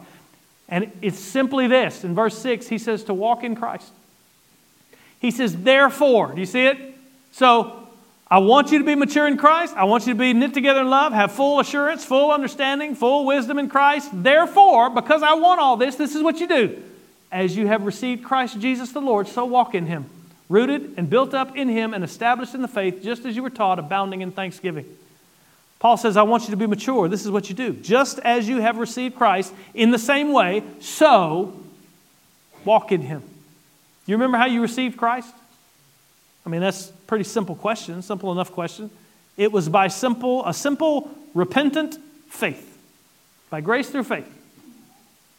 And 0.69 0.91
it's 1.03 1.19
simply 1.19 1.67
this. 1.67 2.05
In 2.05 2.15
verse 2.15 2.39
6, 2.39 2.69
he 2.69 2.79
says 2.79 3.05
to 3.05 3.15
walk 3.15 3.45
in 3.45 3.55
Christ. 3.55 3.91
He 5.21 5.31
says, 5.31 5.57
therefore, 5.57 6.33
do 6.33 6.41
you 6.41 6.47
see 6.47 6.67
it? 6.67 6.79
So, 7.33 7.85
I 8.31 8.39
want 8.39 8.73
you 8.73 8.79
to 8.79 8.85
be 8.85 8.95
mature 8.95 9.27
in 9.29 9.37
Christ. 9.37 9.75
I 9.77 9.85
want 9.85 10.07
you 10.07 10.15
to 10.15 10.19
be 10.19 10.33
knit 10.33 10.55
together 10.55 10.81
in 10.81 10.91
love, 10.91 11.13
have 11.13 11.33
full 11.33 11.61
assurance, 11.61 12.05
full 12.05 12.31
understanding, 12.31 12.95
full 12.95 13.27
wisdom 13.27 13.59
in 13.59 13.69
Christ. 13.69 14.11
Therefore, 14.13 14.91
because 14.91 15.23
I 15.23 15.35
want 15.35 15.61
all 15.61 15.77
this, 15.77 15.97
this 15.97 16.15
is 16.15 16.23
what 16.23 16.41
you 16.41 16.49
do. 16.49 16.83
As 17.31 17.57
you 17.57 17.67
have 17.67 17.85
received 17.85 18.25
Christ 18.25 18.59
Jesus 18.59 18.93
the 18.93 19.01
Lord, 19.01 19.29
so 19.29 19.45
walk 19.45 19.75
in 19.75 19.87
him, 19.87 20.07
rooted 20.49 20.95
and 20.97 21.11
built 21.11 21.35
up 21.35 21.57
in 21.57 21.69
him 21.69 21.93
and 21.93 22.03
established 22.03 22.55
in 22.55 22.63
the 22.63 22.69
faith, 22.69 23.03
just 23.03 23.25
as 23.25 23.37
you 23.37 23.43
were 23.43 23.51
taught, 23.51 23.79
abounding 23.79 24.23
in 24.23 24.33
thanksgiving. 24.33 24.87
Paul 25.85 25.99
says, 25.99 26.17
I 26.17 26.23
want 26.23 26.45
you 26.45 26.51
to 26.53 26.57
be 26.57 26.67
mature. 26.67 27.11
This 27.11 27.27
is 27.27 27.31
what 27.31 27.51
you 27.51 27.55
do. 27.55 27.75
Just 27.75 28.19
as 28.21 28.49
you 28.49 28.63
have 28.63 28.79
received 28.79 29.17
Christ, 29.17 29.53
in 29.75 29.91
the 29.91 29.99
same 29.99 30.33
way, 30.33 30.63
so 30.81 31.61
walk 32.65 32.91
in 32.91 33.03
him. 33.03 33.23
You 34.07 34.15
remember 34.15 34.39
how 34.39 34.47
you 34.47 34.63
received 34.63 34.97
Christ? 34.97 35.31
I 36.47 36.49
mean, 36.49 36.63
that's 36.63 36.89
a 36.89 36.93
pretty 37.07 37.25
simple 37.25 37.55
question, 37.55 38.01
simple 38.01 38.33
enough 38.33 38.51
question. 38.51 38.89
It 39.37 39.53
was 39.53 39.69
by 39.69 39.89
simple, 39.89 40.47
a 40.47 40.55
simple, 40.55 41.11
repentant 41.35 41.99
faith, 42.31 42.79
by 43.51 43.61
grace 43.61 43.91
through 43.91 44.05
faith. 44.05 44.33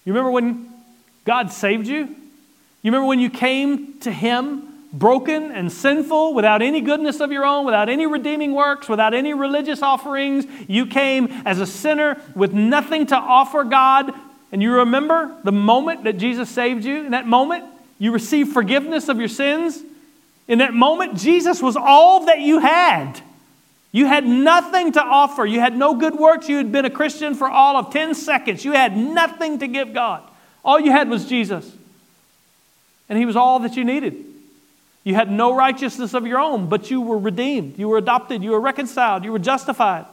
You 0.05 0.13
remember 0.13 0.29
when 0.29 0.71
God 1.23 1.51
saved 1.51 1.87
you? 1.87 2.01
You 2.01 2.91
remember 2.91 3.07
when 3.07 3.19
you 3.19 3.31
came 3.31 3.99
to 4.01 4.11
Him 4.11 4.74
broken 4.97 5.51
and 5.51 5.71
sinful, 5.71 6.33
without 6.33 6.61
any 6.61 6.81
goodness 6.81 7.19
of 7.19 7.31
your 7.31 7.45
own, 7.45 7.65
without 7.65 7.89
any 7.89 8.07
redeeming 8.07 8.53
works, 8.53 8.87
without 8.87 9.13
any 9.13 9.33
religious 9.33 9.81
offerings? 9.81 10.45
You 10.67 10.85
came 10.85 11.27
as 11.45 11.59
a 11.59 11.67
sinner 11.67 12.21
with 12.35 12.53
nothing 12.53 13.07
to 13.07 13.15
offer 13.15 13.63
God. 13.63 14.13
And 14.51 14.61
you 14.63 14.73
remember 14.73 15.35
the 15.43 15.51
moment 15.51 16.05
that 16.05 16.17
Jesus 16.17 16.49
saved 16.49 16.85
you? 16.85 17.03
In 17.05 17.11
that 17.11 17.27
moment, 17.27 17.65
you 17.99 18.11
received 18.11 18.53
forgiveness 18.53 19.09
of 19.09 19.19
your 19.19 19.27
sins. 19.27 19.81
In 20.47 20.59
that 20.59 20.73
moment, 20.73 21.17
Jesus 21.17 21.61
was 21.61 21.75
all 21.75 22.25
that 22.25 22.39
you 22.39 22.59
had. 22.59 23.19
You 23.91 24.05
had 24.05 24.25
nothing 24.25 24.91
to 24.93 25.01
offer. 25.01 25.45
You 25.45 25.59
had 25.59 25.75
no 25.75 25.95
good 25.95 26.15
works. 26.15 26.49
You 26.49 26.57
had 26.57 26.71
been 26.71 26.85
a 26.85 26.89
Christian 26.89 27.33
for 27.33 27.49
all 27.49 27.77
of 27.77 27.91
10 27.91 28.13
seconds. 28.13 28.63
You 28.63 28.73
had 28.73 28.95
nothing 28.95 29.59
to 29.59 29.67
give 29.67 29.93
God. 29.93 30.21
All 30.63 30.79
you 30.79 30.91
had 30.91 31.09
was 31.09 31.27
Jesus. 31.27 31.69
And 33.07 33.17
He 33.17 33.25
was 33.25 33.35
all 33.35 33.59
that 33.59 33.77
you 33.77 33.85
needed. 33.85 34.34
You 35.05 35.13
had 35.13 35.31
no 35.31 35.55
righteousness 35.55 36.13
of 36.13 36.27
your 36.27 36.39
own, 36.39 36.67
but 36.67 36.91
you 36.91 36.99
were 36.99 37.17
redeemed. 37.17 37.77
You 37.77 37.87
were 37.87 37.99
adopted. 37.99 38.43
You 38.43 38.51
were 38.51 38.59
reconciled. 38.59 39.23
You 39.23 39.31
were 39.31 39.39
justified. 39.39 40.05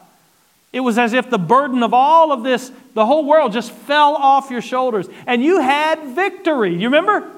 It 0.70 0.80
was 0.80 0.98
as 0.98 1.14
if 1.14 1.28
the 1.28 1.38
burden 1.38 1.82
of 1.82 1.92
all 1.92 2.30
of 2.30 2.44
this, 2.44 2.70
the 2.94 3.04
whole 3.04 3.24
world, 3.24 3.52
just 3.52 3.72
fell 3.72 4.14
off 4.14 4.50
your 4.50 4.62
shoulders. 4.62 5.08
And 5.26 5.42
you 5.42 5.60
had 5.60 6.14
victory. 6.14 6.74
You 6.74 6.88
remember? 6.88 7.28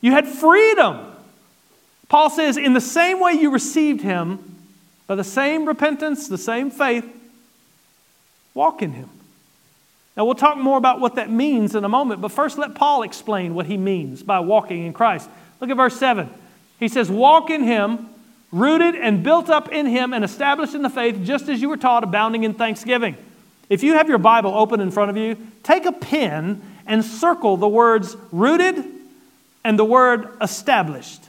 You 0.00 0.12
had 0.12 0.26
freedom. 0.26 1.12
Paul 2.08 2.30
says, 2.30 2.56
in 2.56 2.72
the 2.72 2.80
same 2.80 3.20
way 3.20 3.32
you 3.32 3.50
received 3.50 4.00
Him, 4.00 4.56
by 5.06 5.14
the 5.14 5.24
same 5.24 5.66
repentance, 5.66 6.26
the 6.28 6.38
same 6.38 6.70
faith, 6.70 7.06
walk 8.54 8.80
in 8.80 8.92
Him. 8.92 9.10
Now, 10.16 10.24
we'll 10.24 10.36
talk 10.36 10.56
more 10.56 10.78
about 10.78 11.00
what 11.00 11.16
that 11.16 11.30
means 11.30 11.74
in 11.74 11.84
a 11.84 11.88
moment, 11.88 12.22
but 12.22 12.32
first 12.32 12.56
let 12.56 12.74
Paul 12.74 13.02
explain 13.02 13.54
what 13.54 13.66
he 13.66 13.76
means 13.76 14.22
by 14.22 14.40
walking 14.40 14.86
in 14.86 14.92
Christ. 14.92 15.28
Look 15.60 15.70
at 15.70 15.76
verse 15.76 15.98
7. 15.98 16.30
He 16.78 16.88
says, 16.88 17.10
Walk 17.10 17.50
in 17.50 17.62
Him, 17.62 18.08
rooted 18.52 18.94
and 18.94 19.22
built 19.22 19.50
up 19.50 19.70
in 19.72 19.86
Him, 19.86 20.12
and 20.12 20.24
established 20.24 20.74
in 20.74 20.82
the 20.82 20.90
faith, 20.90 21.20
just 21.24 21.48
as 21.48 21.60
you 21.60 21.68
were 21.68 21.76
taught, 21.76 22.04
abounding 22.04 22.44
in 22.44 22.54
thanksgiving. 22.54 23.16
If 23.68 23.82
you 23.82 23.94
have 23.94 24.08
your 24.08 24.18
Bible 24.18 24.54
open 24.54 24.80
in 24.80 24.90
front 24.90 25.10
of 25.10 25.16
you, 25.16 25.36
take 25.62 25.86
a 25.86 25.92
pen 25.92 26.62
and 26.86 27.04
circle 27.04 27.56
the 27.56 27.68
words 27.68 28.16
rooted 28.30 28.84
and 29.64 29.78
the 29.78 29.84
word 29.84 30.28
established. 30.40 31.22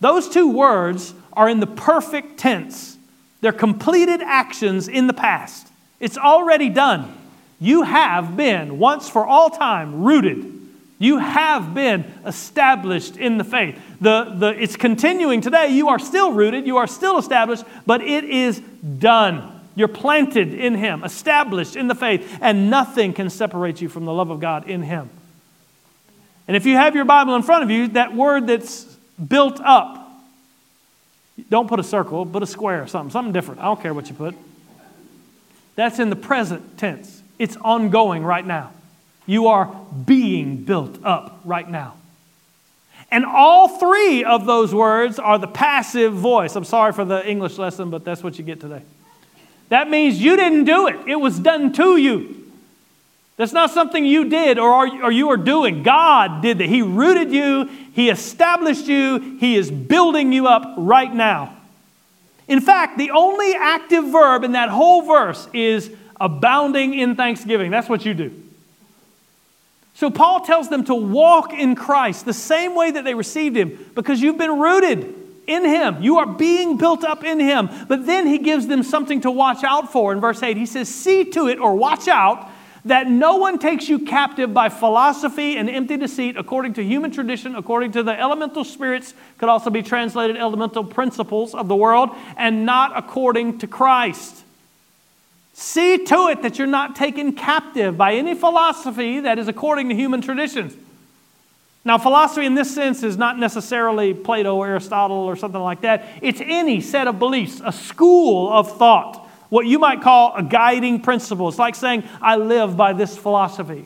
Those 0.00 0.28
two 0.28 0.52
words 0.52 1.14
are 1.32 1.48
in 1.48 1.60
the 1.60 1.66
perfect 1.66 2.38
tense. 2.38 2.96
They're 3.40 3.52
completed 3.52 4.20
actions 4.20 4.88
in 4.88 5.06
the 5.06 5.14
past. 5.14 5.68
It's 6.00 6.18
already 6.18 6.68
done. 6.68 7.14
You 7.58 7.82
have 7.82 8.36
been, 8.36 8.78
once 8.78 9.08
for 9.08 9.26
all 9.26 9.50
time, 9.50 10.04
rooted. 10.04 10.54
You 10.98 11.18
have 11.18 11.74
been 11.74 12.04
established 12.26 13.16
in 13.16 13.38
the 13.38 13.44
faith. 13.44 13.80
The, 14.00 14.32
the, 14.36 14.48
it's 14.62 14.76
continuing 14.76 15.40
today. 15.40 15.68
You 15.68 15.88
are 15.88 15.98
still 15.98 16.32
rooted, 16.32 16.66
you 16.66 16.76
are 16.76 16.86
still 16.86 17.18
established, 17.18 17.64
but 17.86 18.00
it 18.00 18.24
is 18.24 18.60
done. 18.60 19.54
You're 19.74 19.88
planted 19.88 20.54
in 20.54 20.74
Him, 20.74 21.04
established 21.04 21.76
in 21.76 21.88
the 21.88 21.94
faith, 21.94 22.38
and 22.40 22.70
nothing 22.70 23.12
can 23.12 23.30
separate 23.30 23.80
you 23.80 23.88
from 23.88 24.04
the 24.04 24.12
love 24.12 24.30
of 24.30 24.40
God 24.40 24.68
in 24.68 24.82
Him. 24.82 25.10
And 26.46 26.56
if 26.56 26.64
you 26.66 26.76
have 26.76 26.94
your 26.94 27.04
Bible 27.04 27.36
in 27.36 27.42
front 27.42 27.62
of 27.62 27.70
you, 27.70 27.88
that 27.88 28.14
word 28.14 28.46
that's 28.46 28.84
built 29.16 29.60
up, 29.60 30.10
don't 31.50 31.68
put 31.68 31.78
a 31.78 31.84
circle, 31.84 32.24
put 32.26 32.42
a 32.42 32.46
square, 32.46 32.86
something, 32.86 33.12
something 33.12 33.32
different. 33.32 33.60
I 33.60 33.64
don't 33.64 33.80
care 33.80 33.94
what 33.94 34.08
you 34.08 34.14
put. 34.14 34.34
That's 35.76 35.98
in 35.98 36.10
the 36.10 36.16
present 36.16 36.78
tense. 36.78 37.22
It's 37.38 37.56
ongoing 37.56 38.24
right 38.24 38.44
now. 38.44 38.72
You 39.26 39.48
are 39.48 39.72
being 40.06 40.64
built 40.64 41.04
up 41.04 41.40
right 41.44 41.68
now. 41.68 41.94
And 43.10 43.24
all 43.24 43.68
three 43.68 44.24
of 44.24 44.44
those 44.44 44.74
words 44.74 45.18
are 45.18 45.38
the 45.38 45.46
passive 45.46 46.12
voice. 46.12 46.54
I'm 46.56 46.64
sorry 46.64 46.92
for 46.92 47.04
the 47.04 47.26
English 47.28 47.56
lesson, 47.56 47.90
but 47.90 48.04
that's 48.04 48.22
what 48.22 48.38
you 48.38 48.44
get 48.44 48.60
today. 48.60 48.82
That 49.70 49.88
means 49.88 50.20
you 50.20 50.36
didn't 50.36 50.64
do 50.64 50.88
it, 50.88 50.96
it 51.06 51.16
was 51.16 51.38
done 51.38 51.72
to 51.74 51.96
you. 51.96 52.34
That's 53.36 53.52
not 53.52 53.70
something 53.70 54.04
you 54.04 54.28
did 54.28 54.58
or, 54.58 54.68
are, 54.68 55.04
or 55.04 55.12
you 55.12 55.28
are 55.28 55.36
doing. 55.36 55.84
God 55.84 56.42
did 56.42 56.58
that. 56.58 56.68
He 56.68 56.82
rooted 56.82 57.30
you, 57.30 57.70
He 57.92 58.10
established 58.10 58.88
you, 58.88 59.38
He 59.38 59.56
is 59.56 59.70
building 59.70 60.32
you 60.32 60.48
up 60.48 60.74
right 60.76 61.12
now. 61.12 61.56
In 62.48 62.60
fact, 62.60 62.98
the 62.98 63.12
only 63.12 63.54
active 63.54 64.06
verb 64.08 64.42
in 64.42 64.52
that 64.52 64.70
whole 64.70 65.02
verse 65.02 65.46
is 65.52 65.90
abounding 66.20 66.94
in 66.94 67.14
thanksgiving. 67.14 67.70
That's 67.70 67.88
what 67.88 68.04
you 68.04 68.14
do. 68.14 68.42
So 69.98 70.10
Paul 70.10 70.42
tells 70.42 70.68
them 70.68 70.84
to 70.84 70.94
walk 70.94 71.52
in 71.52 71.74
Christ 71.74 72.24
the 72.24 72.32
same 72.32 72.76
way 72.76 72.92
that 72.92 73.02
they 73.02 73.14
received 73.14 73.56
Him 73.56 73.76
because 73.96 74.22
you've 74.22 74.38
been 74.38 74.60
rooted 74.60 75.12
in 75.48 75.64
Him. 75.64 76.00
You 76.00 76.18
are 76.18 76.26
being 76.26 76.76
built 76.76 77.02
up 77.02 77.24
in 77.24 77.40
Him. 77.40 77.68
But 77.88 78.06
then 78.06 78.28
He 78.28 78.38
gives 78.38 78.68
them 78.68 78.84
something 78.84 79.22
to 79.22 79.30
watch 79.32 79.64
out 79.64 79.90
for. 79.90 80.12
In 80.12 80.20
verse 80.20 80.40
8, 80.40 80.56
He 80.56 80.66
says, 80.66 80.88
See 80.88 81.24
to 81.32 81.48
it 81.48 81.58
or 81.58 81.74
watch 81.74 82.06
out 82.06 82.48
that 82.84 83.10
no 83.10 83.38
one 83.38 83.58
takes 83.58 83.88
you 83.88 83.98
captive 83.98 84.54
by 84.54 84.68
philosophy 84.68 85.56
and 85.56 85.68
empty 85.68 85.96
deceit 85.96 86.36
according 86.36 86.74
to 86.74 86.84
human 86.84 87.10
tradition, 87.10 87.56
according 87.56 87.90
to 87.90 88.04
the 88.04 88.16
elemental 88.16 88.62
spirits, 88.62 89.14
could 89.36 89.48
also 89.48 89.68
be 89.68 89.82
translated 89.82 90.36
elemental 90.36 90.84
principles 90.84 91.56
of 91.56 91.66
the 91.66 91.74
world, 91.74 92.10
and 92.36 92.64
not 92.64 92.96
according 92.96 93.58
to 93.58 93.66
Christ. 93.66 94.37
See 95.60 96.04
to 96.04 96.28
it 96.28 96.42
that 96.42 96.56
you're 96.56 96.68
not 96.68 96.94
taken 96.94 97.32
captive 97.32 97.96
by 97.96 98.14
any 98.14 98.36
philosophy 98.36 99.18
that 99.18 99.40
is 99.40 99.48
according 99.48 99.88
to 99.88 99.94
human 99.96 100.20
traditions. 100.20 100.72
Now, 101.84 101.98
philosophy 101.98 102.46
in 102.46 102.54
this 102.54 102.72
sense 102.72 103.02
is 103.02 103.16
not 103.16 103.40
necessarily 103.40 104.14
Plato 104.14 104.54
or 104.54 104.68
Aristotle 104.68 105.16
or 105.16 105.34
something 105.34 105.60
like 105.60 105.80
that. 105.80 106.06
It's 106.22 106.40
any 106.40 106.80
set 106.80 107.08
of 107.08 107.18
beliefs, 107.18 107.60
a 107.64 107.72
school 107.72 108.52
of 108.52 108.78
thought 108.78 109.28
what 109.48 109.66
you 109.66 109.80
might 109.80 110.00
call 110.00 110.32
a 110.36 110.44
guiding 110.44 111.00
principle. 111.00 111.48
It's 111.48 111.58
like 111.58 111.74
saying, 111.74 112.04
I 112.22 112.36
live 112.36 112.76
by 112.76 112.92
this 112.92 113.18
philosophy. 113.18 113.84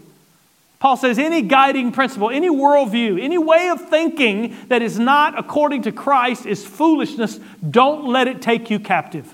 Paul 0.79 0.99
says 0.99 1.19
any 1.19 1.41
guiding 1.41 1.91
principle, 1.91 2.29
any 2.29 2.51
worldview, 2.51 3.19
any 3.19 3.39
way 3.39 3.71
of 3.71 3.89
thinking 3.89 4.57
that 4.69 4.83
is 4.83 4.99
not 4.99 5.39
according 5.39 5.83
to 5.83 5.93
Christ 5.93 6.45
is 6.45 6.67
foolishness. 6.67 7.41
Don't 7.71 8.09
let 8.09 8.29
it 8.29 8.43
take 8.43 8.69
you 8.69 8.79
captive. 8.79 9.33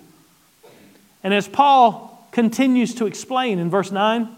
And 1.24 1.34
as 1.34 1.48
Paul 1.48 2.07
continues 2.38 2.94
to 2.94 3.06
explain 3.06 3.58
in 3.58 3.68
verse 3.68 3.90
9, 3.90 4.28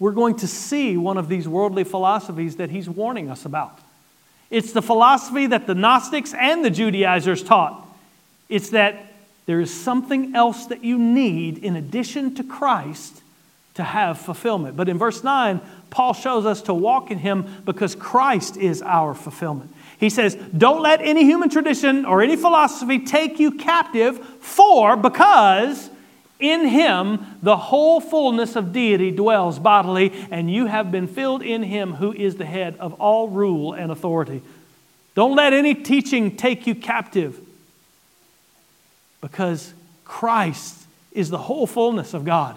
we're 0.00 0.10
going 0.10 0.34
to 0.34 0.48
see 0.48 0.96
one 0.96 1.16
of 1.16 1.28
these 1.28 1.46
worldly 1.46 1.84
philosophies 1.84 2.56
that 2.56 2.68
he's 2.68 2.90
warning 2.90 3.30
us 3.30 3.44
about. 3.44 3.78
It's 4.50 4.72
the 4.72 4.82
philosophy 4.82 5.46
that 5.46 5.68
the 5.68 5.74
Gnostics 5.76 6.34
and 6.34 6.64
the 6.64 6.70
Judaizers 6.70 7.44
taught. 7.44 7.86
It's 8.48 8.70
that 8.70 9.14
there 9.46 9.60
is 9.60 9.72
something 9.72 10.34
else 10.34 10.66
that 10.66 10.82
you 10.82 10.98
need 10.98 11.58
in 11.58 11.76
addition 11.76 12.34
to 12.34 12.42
Christ 12.42 13.22
to 13.74 13.84
have 13.84 14.18
fulfillment. 14.18 14.76
But 14.76 14.88
in 14.88 14.98
verse 14.98 15.22
9, 15.22 15.60
Paul 15.90 16.12
shows 16.12 16.44
us 16.44 16.62
to 16.62 16.74
walk 16.74 17.12
in 17.12 17.18
him 17.18 17.46
because 17.64 17.94
Christ 17.94 18.56
is 18.56 18.82
our 18.82 19.14
fulfillment. 19.14 19.72
He 20.00 20.10
says, 20.10 20.34
Don't 20.34 20.82
let 20.82 21.00
any 21.02 21.22
human 21.22 21.50
tradition 21.50 22.04
or 22.04 22.20
any 22.20 22.34
philosophy 22.34 22.98
take 22.98 23.38
you 23.38 23.52
captive, 23.52 24.18
for 24.40 24.96
because 24.96 25.88
in 26.38 26.66
him 26.68 27.24
the 27.42 27.56
whole 27.56 28.00
fullness 28.00 28.56
of 28.56 28.72
deity 28.72 29.10
dwells 29.10 29.58
bodily, 29.58 30.12
and 30.30 30.50
you 30.50 30.66
have 30.66 30.90
been 30.90 31.06
filled 31.06 31.42
in 31.42 31.62
him 31.62 31.94
who 31.94 32.12
is 32.12 32.36
the 32.36 32.44
head 32.44 32.76
of 32.78 32.94
all 32.94 33.28
rule 33.28 33.72
and 33.72 33.90
authority. 33.90 34.42
Don't 35.14 35.34
let 35.34 35.52
any 35.52 35.74
teaching 35.74 36.36
take 36.36 36.66
you 36.66 36.74
captive 36.74 37.40
because 39.20 39.72
Christ 40.04 40.86
is 41.12 41.30
the 41.30 41.38
whole 41.38 41.66
fullness 41.66 42.12
of 42.12 42.24
God 42.24 42.56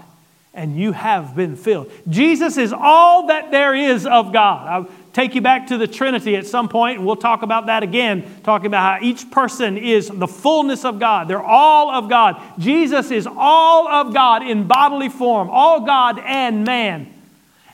and 0.59 0.77
you 0.77 0.91
have 0.91 1.35
been 1.35 1.55
filled. 1.55 1.89
Jesus 2.09 2.57
is 2.57 2.73
all 2.73 3.27
that 3.27 3.49
there 3.49 3.73
is 3.73 4.05
of 4.05 4.33
God. 4.33 4.67
I'll 4.67 4.89
take 5.13 5.33
you 5.33 5.41
back 5.41 5.67
to 5.67 5.77
the 5.77 5.87
Trinity 5.87 6.35
at 6.35 6.45
some 6.45 6.67
point, 6.67 6.97
and 6.97 7.07
we'll 7.07 7.15
talk 7.15 7.43
about 7.43 7.67
that 7.67 7.81
again, 7.81 8.41
talking 8.43 8.67
about 8.67 8.99
how 8.99 9.05
each 9.05 9.31
person 9.31 9.77
is 9.77 10.09
the 10.09 10.27
fullness 10.27 10.83
of 10.83 10.99
God. 10.99 11.29
They're 11.29 11.41
all 11.41 11.89
of 11.89 12.09
God. 12.09 12.41
Jesus 12.59 13.09
is 13.09 13.25
all 13.25 13.87
of 13.87 14.13
God 14.13 14.45
in 14.45 14.67
bodily 14.67 15.07
form, 15.07 15.49
all 15.49 15.85
God 15.85 16.19
and 16.19 16.65
man. 16.65 17.11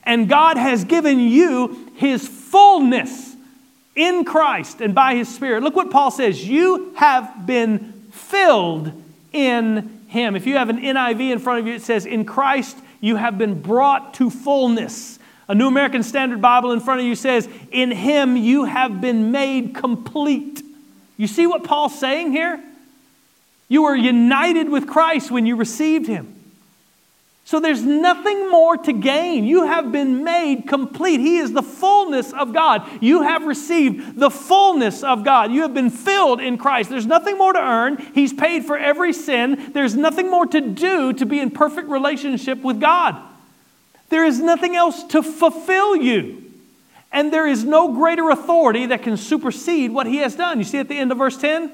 And 0.04 0.30
God 0.30 0.58
has 0.58 0.84
given 0.84 1.20
you 1.20 1.92
his 1.96 2.28
fullness 2.28 3.36
in 3.96 4.26
Christ 4.26 4.80
and 4.80 4.94
by 4.94 5.16
his 5.16 5.34
Spirit. 5.34 5.64
Look 5.64 5.76
what 5.76 5.90
Paul 5.90 6.12
says 6.12 6.48
you 6.48 6.94
have 6.98 7.48
been 7.48 7.94
filled 8.12 8.92
in 9.34 9.95
him. 10.08 10.36
If 10.36 10.46
you 10.46 10.58
have 10.58 10.70
an 10.70 10.80
NIV 10.80 11.32
in 11.32 11.40
front 11.40 11.60
of 11.60 11.68
you, 11.68 11.74
it 11.74 11.82
says, 11.82 12.06
In 12.06 12.26
Christ 12.26 12.78
you 13.02 13.16
have 13.16 13.38
been 13.38 13.62
brought 13.62 14.16
to 14.16 14.30
fullness. 14.30 15.20
A 15.48 15.56
New 15.56 15.68
American 15.68 16.04
Standard 16.04 16.42
Bible 16.42 16.72
in 16.72 16.80
front 16.80 17.02
of 17.02 17.06
you 17.06 17.16
says, 17.16 17.48
In 17.72 17.92
him 17.92 18.36
you 18.36 18.64
have 18.66 19.02
been 19.02 19.32
made 19.32 19.76
complete. 19.76 20.62
You 21.18 21.28
see 21.28 21.48
what 21.48 21.64
Paul's 21.64 21.98
saying 21.98 22.32
here? 22.32 22.64
You 23.68 23.84
were 23.84 23.96
united 23.96 24.70
with 24.70 24.88
Christ 24.88 25.32
when 25.32 25.46
you 25.46 25.56
received 25.56 26.08
him. 26.08 26.35
So 27.46 27.60
there's 27.60 27.84
nothing 27.84 28.50
more 28.50 28.76
to 28.76 28.92
gain. 28.92 29.46
You 29.46 29.68
have 29.68 29.92
been 29.92 30.24
made 30.24 30.68
complete. 30.68 31.20
He 31.20 31.38
is 31.38 31.54
the 31.54 31.62
fullness 31.62 32.34
of 32.34 32.54
God. 32.54 32.90
You 33.02 33.22
have 33.22 33.46
received 33.46 34.20
the 34.20 34.32
fullness 34.32 35.04
of 35.04 35.24
God. 35.24 35.52
You 35.52 35.62
have 35.62 35.74
been 35.76 35.92
filled 35.92 36.42
in 36.42 36.58
Christ. 36.58 36.90
There's 36.90 37.06
nothing 37.06 37.38
more 37.38 37.54
to 37.54 37.60
earn. 37.60 37.98
He's 38.16 38.34
paid 38.34 38.66
for 38.66 38.76
every 38.76 39.14
sin. 39.14 39.72
There's 39.74 39.96
nothing 39.96 40.32
more 40.32 40.48
to 40.48 40.60
do 40.60 41.14
to 41.14 41.26
be 41.28 41.40
in 41.40 41.52
perfect 41.52 41.88
relationship 41.88 42.64
with 42.64 42.82
God. 42.82 43.16
There 44.10 44.26
is 44.26 44.40
nothing 44.40 44.76
else 44.76 45.04
to 45.10 45.22
fulfill 45.22 45.96
you. 45.96 46.52
And 47.12 47.32
there 47.32 47.48
is 47.48 47.64
no 47.64 47.94
greater 47.94 48.32
authority 48.32 48.88
that 48.88 49.04
can 49.04 49.18
supersede 49.18 49.92
what 49.92 50.08
He 50.08 50.18
has 50.18 50.36
done. 50.36 50.58
You 50.58 50.64
see 50.64 50.80
at 50.80 50.88
the 50.88 50.98
end 50.98 51.12
of 51.12 51.20
verse 51.20 51.38
10? 51.38 51.72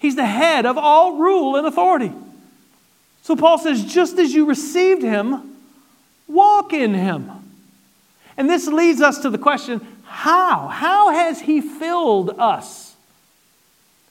He's 0.00 0.16
the 0.16 0.26
head 0.26 0.66
of 0.66 0.76
all 0.76 1.18
rule 1.18 1.54
and 1.54 1.68
authority. 1.68 2.12
So 3.24 3.34
Paul 3.34 3.56
says, 3.56 3.82
just 3.82 4.18
as 4.18 4.34
you 4.34 4.44
received 4.44 5.02
him, 5.02 5.56
walk 6.28 6.74
in 6.74 6.92
him. 6.92 7.30
And 8.36 8.50
this 8.50 8.66
leads 8.66 9.00
us 9.00 9.20
to 9.20 9.30
the 9.30 9.38
question 9.38 9.80
how? 10.04 10.68
How 10.68 11.10
has 11.10 11.40
he 11.40 11.62
filled 11.62 12.38
us? 12.38 12.94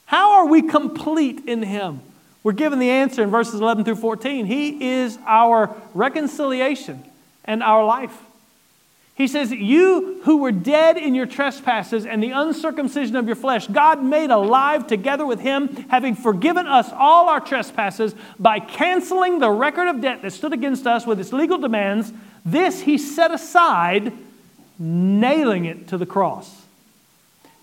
How 0.06 0.32
are 0.32 0.46
we 0.46 0.62
complete 0.62 1.44
in 1.46 1.62
him? 1.62 2.00
We're 2.42 2.52
given 2.52 2.80
the 2.80 2.90
answer 2.90 3.22
in 3.22 3.30
verses 3.30 3.60
11 3.60 3.84
through 3.84 3.96
14. 3.96 4.46
He 4.46 4.84
is 4.84 5.16
our 5.24 5.74
reconciliation 5.94 7.04
and 7.44 7.62
our 7.62 7.84
life. 7.84 8.18
He 9.14 9.28
says, 9.28 9.52
You 9.52 10.20
who 10.24 10.38
were 10.38 10.50
dead 10.50 10.96
in 10.96 11.14
your 11.14 11.26
trespasses 11.26 12.04
and 12.04 12.22
the 12.22 12.30
uncircumcision 12.30 13.14
of 13.14 13.26
your 13.26 13.36
flesh, 13.36 13.68
God 13.68 14.02
made 14.02 14.30
alive 14.30 14.88
together 14.88 15.24
with 15.24 15.40
him, 15.40 15.68
having 15.88 16.16
forgiven 16.16 16.66
us 16.66 16.90
all 16.92 17.28
our 17.28 17.40
trespasses 17.40 18.14
by 18.40 18.58
canceling 18.58 19.38
the 19.38 19.50
record 19.50 19.86
of 19.88 20.00
debt 20.00 20.22
that 20.22 20.32
stood 20.32 20.52
against 20.52 20.86
us 20.86 21.06
with 21.06 21.20
its 21.20 21.32
legal 21.32 21.58
demands. 21.58 22.12
This 22.44 22.80
he 22.80 22.98
set 22.98 23.30
aside, 23.30 24.12
nailing 24.80 25.64
it 25.66 25.88
to 25.88 25.98
the 25.98 26.06
cross. 26.06 26.62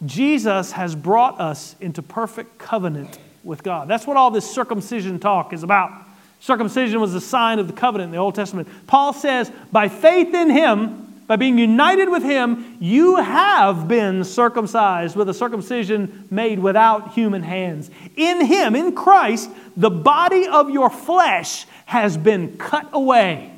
Jesus 0.05 0.71
has 0.71 0.95
brought 0.95 1.39
us 1.39 1.75
into 1.81 2.01
perfect 2.01 2.57
covenant 2.57 3.19
with 3.43 3.61
God. 3.61 3.89
That's 3.89 4.07
what 4.07 4.15
all 4.15 4.31
this 4.31 4.49
circumcision 4.49 5.19
talk 5.19 5.51
is 5.51 5.63
about. 5.63 5.91
Circumcision 6.39 6.99
was 7.01 7.13
a 7.13 7.21
sign 7.21 7.59
of 7.59 7.67
the 7.67 7.73
covenant 7.73 8.07
in 8.07 8.11
the 8.13 8.17
Old 8.17 8.35
Testament. 8.35 8.67
Paul 8.87 9.13
says, 9.13 9.51
by 9.71 9.89
faith 9.89 10.33
in 10.33 10.49
him, 10.49 11.10
by 11.27 11.35
being 11.37 11.57
united 11.57 12.09
with 12.09 12.23
him, 12.23 12.77
you 12.79 13.15
have 13.17 13.87
been 13.87 14.23
circumcised 14.23 15.15
with 15.15 15.29
a 15.29 15.33
circumcision 15.33 16.27
made 16.29 16.59
without 16.59 17.13
human 17.13 17.41
hands. 17.41 17.89
In 18.17 18.45
him, 18.45 18.75
in 18.75 18.93
Christ, 18.93 19.49
the 19.77 19.89
body 19.89 20.47
of 20.47 20.69
your 20.69 20.89
flesh 20.89 21.65
has 21.85 22.17
been 22.17 22.57
cut 22.57 22.89
away. 22.91 23.51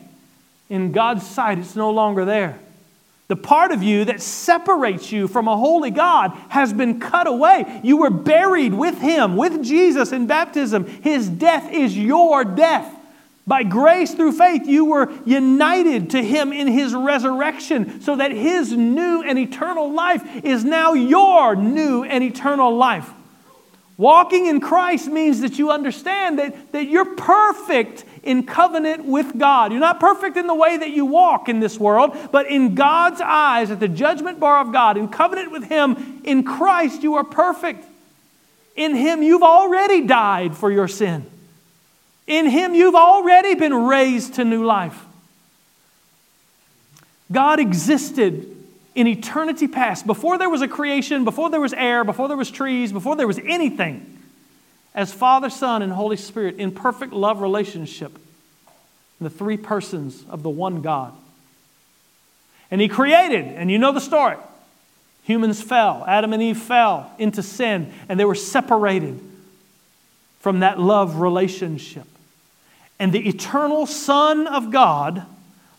In 0.69 0.91
God's 0.91 1.27
sight, 1.27 1.57
it's 1.57 1.75
no 1.75 1.91
longer 1.91 2.25
there. 2.25 2.59
The 3.27 3.35
part 3.35 3.71
of 3.71 3.81
you 3.81 4.05
that 4.05 4.21
separates 4.21 5.11
you 5.11 5.27
from 5.27 5.47
a 5.47 5.57
holy 5.57 5.89
God 5.89 6.31
has 6.49 6.73
been 6.73 6.99
cut 6.99 7.25
away. 7.25 7.81
You 7.83 7.97
were 7.97 8.09
buried 8.09 8.73
with 8.73 8.99
Him, 8.99 9.37
with 9.37 9.63
Jesus 9.63 10.11
in 10.11 10.27
baptism. 10.27 10.85
His 10.85 11.29
death 11.29 11.71
is 11.71 11.97
your 11.97 12.43
death. 12.43 12.93
By 13.45 13.63
grace 13.63 14.13
through 14.13 14.33
faith, 14.33 14.65
you 14.65 14.85
were 14.85 15.11
united 15.25 16.11
to 16.11 16.23
him 16.23 16.53
in 16.53 16.67
his 16.67 16.93
resurrection, 16.93 18.01
so 18.01 18.15
that 18.15 18.31
his 18.31 18.71
new 18.71 19.21
and 19.21 19.37
eternal 19.37 19.91
life 19.91 20.23
is 20.45 20.63
now 20.63 20.93
your 20.93 21.55
new 21.55 22.03
and 22.03 22.23
eternal 22.23 22.75
life. 22.75 23.09
Walking 23.97 24.47
in 24.47 24.59
Christ 24.59 25.07
means 25.07 25.41
that 25.41 25.59
you 25.59 25.71
understand 25.71 26.39
that, 26.39 26.71
that 26.71 26.85
you're 26.85 27.15
perfect 27.15 28.05
in 28.23 28.45
covenant 28.45 29.05
with 29.05 29.37
God. 29.37 29.71
You're 29.71 29.81
not 29.81 29.99
perfect 29.99 30.35
in 30.37 30.47
the 30.47 30.55
way 30.55 30.77
that 30.77 30.89
you 30.91 31.05
walk 31.05 31.47
in 31.47 31.59
this 31.59 31.77
world, 31.77 32.17
but 32.31 32.49
in 32.49 32.75
God's 32.75 33.21
eyes, 33.21 33.69
at 33.69 33.79
the 33.79 33.87
judgment 33.87 34.39
bar 34.39 34.61
of 34.61 34.71
God, 34.71 34.97
in 34.97 35.09
covenant 35.09 35.51
with 35.51 35.65
Him, 35.65 36.21
in 36.23 36.43
Christ, 36.43 37.03
you 37.03 37.15
are 37.15 37.23
perfect. 37.23 37.85
In 38.75 38.95
Him, 38.95 39.21
you've 39.21 39.43
already 39.43 40.07
died 40.07 40.55
for 40.55 40.71
your 40.71 40.87
sin. 40.87 41.29
In 42.27 42.49
Him, 42.49 42.73
you've 42.73 42.95
already 42.95 43.55
been 43.55 43.73
raised 43.73 44.35
to 44.35 44.45
new 44.45 44.63
life. 44.65 45.05
God 47.31 47.59
existed 47.59 48.49
in 48.95 49.07
eternity 49.07 49.67
past, 49.67 50.05
before 50.05 50.37
there 50.37 50.49
was 50.49 50.61
a 50.61 50.67
creation, 50.67 51.23
before 51.23 51.49
there 51.49 51.59
was 51.59 51.73
air, 51.73 52.03
before 52.03 52.27
there 52.27 52.37
was 52.37 52.51
trees, 52.51 52.91
before 52.91 53.15
there 53.15 53.25
was 53.25 53.39
anything, 53.39 54.19
as 54.93 55.11
Father, 55.11 55.49
Son, 55.49 55.81
and 55.81 55.91
Holy 55.91 56.15
Spirit 56.17 56.57
in 56.57 56.71
perfect 56.71 57.11
love 57.11 57.41
relationship, 57.41 58.17
the 59.19 59.31
three 59.31 59.57
persons 59.57 60.23
of 60.29 60.43
the 60.43 60.49
one 60.49 60.81
God. 60.81 61.11
And 62.69 62.79
He 62.79 62.87
created, 62.87 63.45
and 63.45 63.71
you 63.71 63.79
know 63.79 63.91
the 63.91 64.01
story. 64.01 64.37
Humans 65.23 65.61
fell, 65.63 66.03
Adam 66.07 66.33
and 66.33 66.43
Eve 66.43 66.57
fell 66.57 67.11
into 67.17 67.41
sin, 67.41 67.91
and 68.07 68.19
they 68.19 68.25
were 68.25 68.35
separated 68.35 69.19
from 70.39 70.59
that 70.59 70.79
love 70.79 71.19
relationship. 71.19 72.05
And 73.03 73.11
the 73.11 73.27
eternal 73.27 73.85
Son 73.85 74.47
of 74.47 74.71
God 74.71 75.25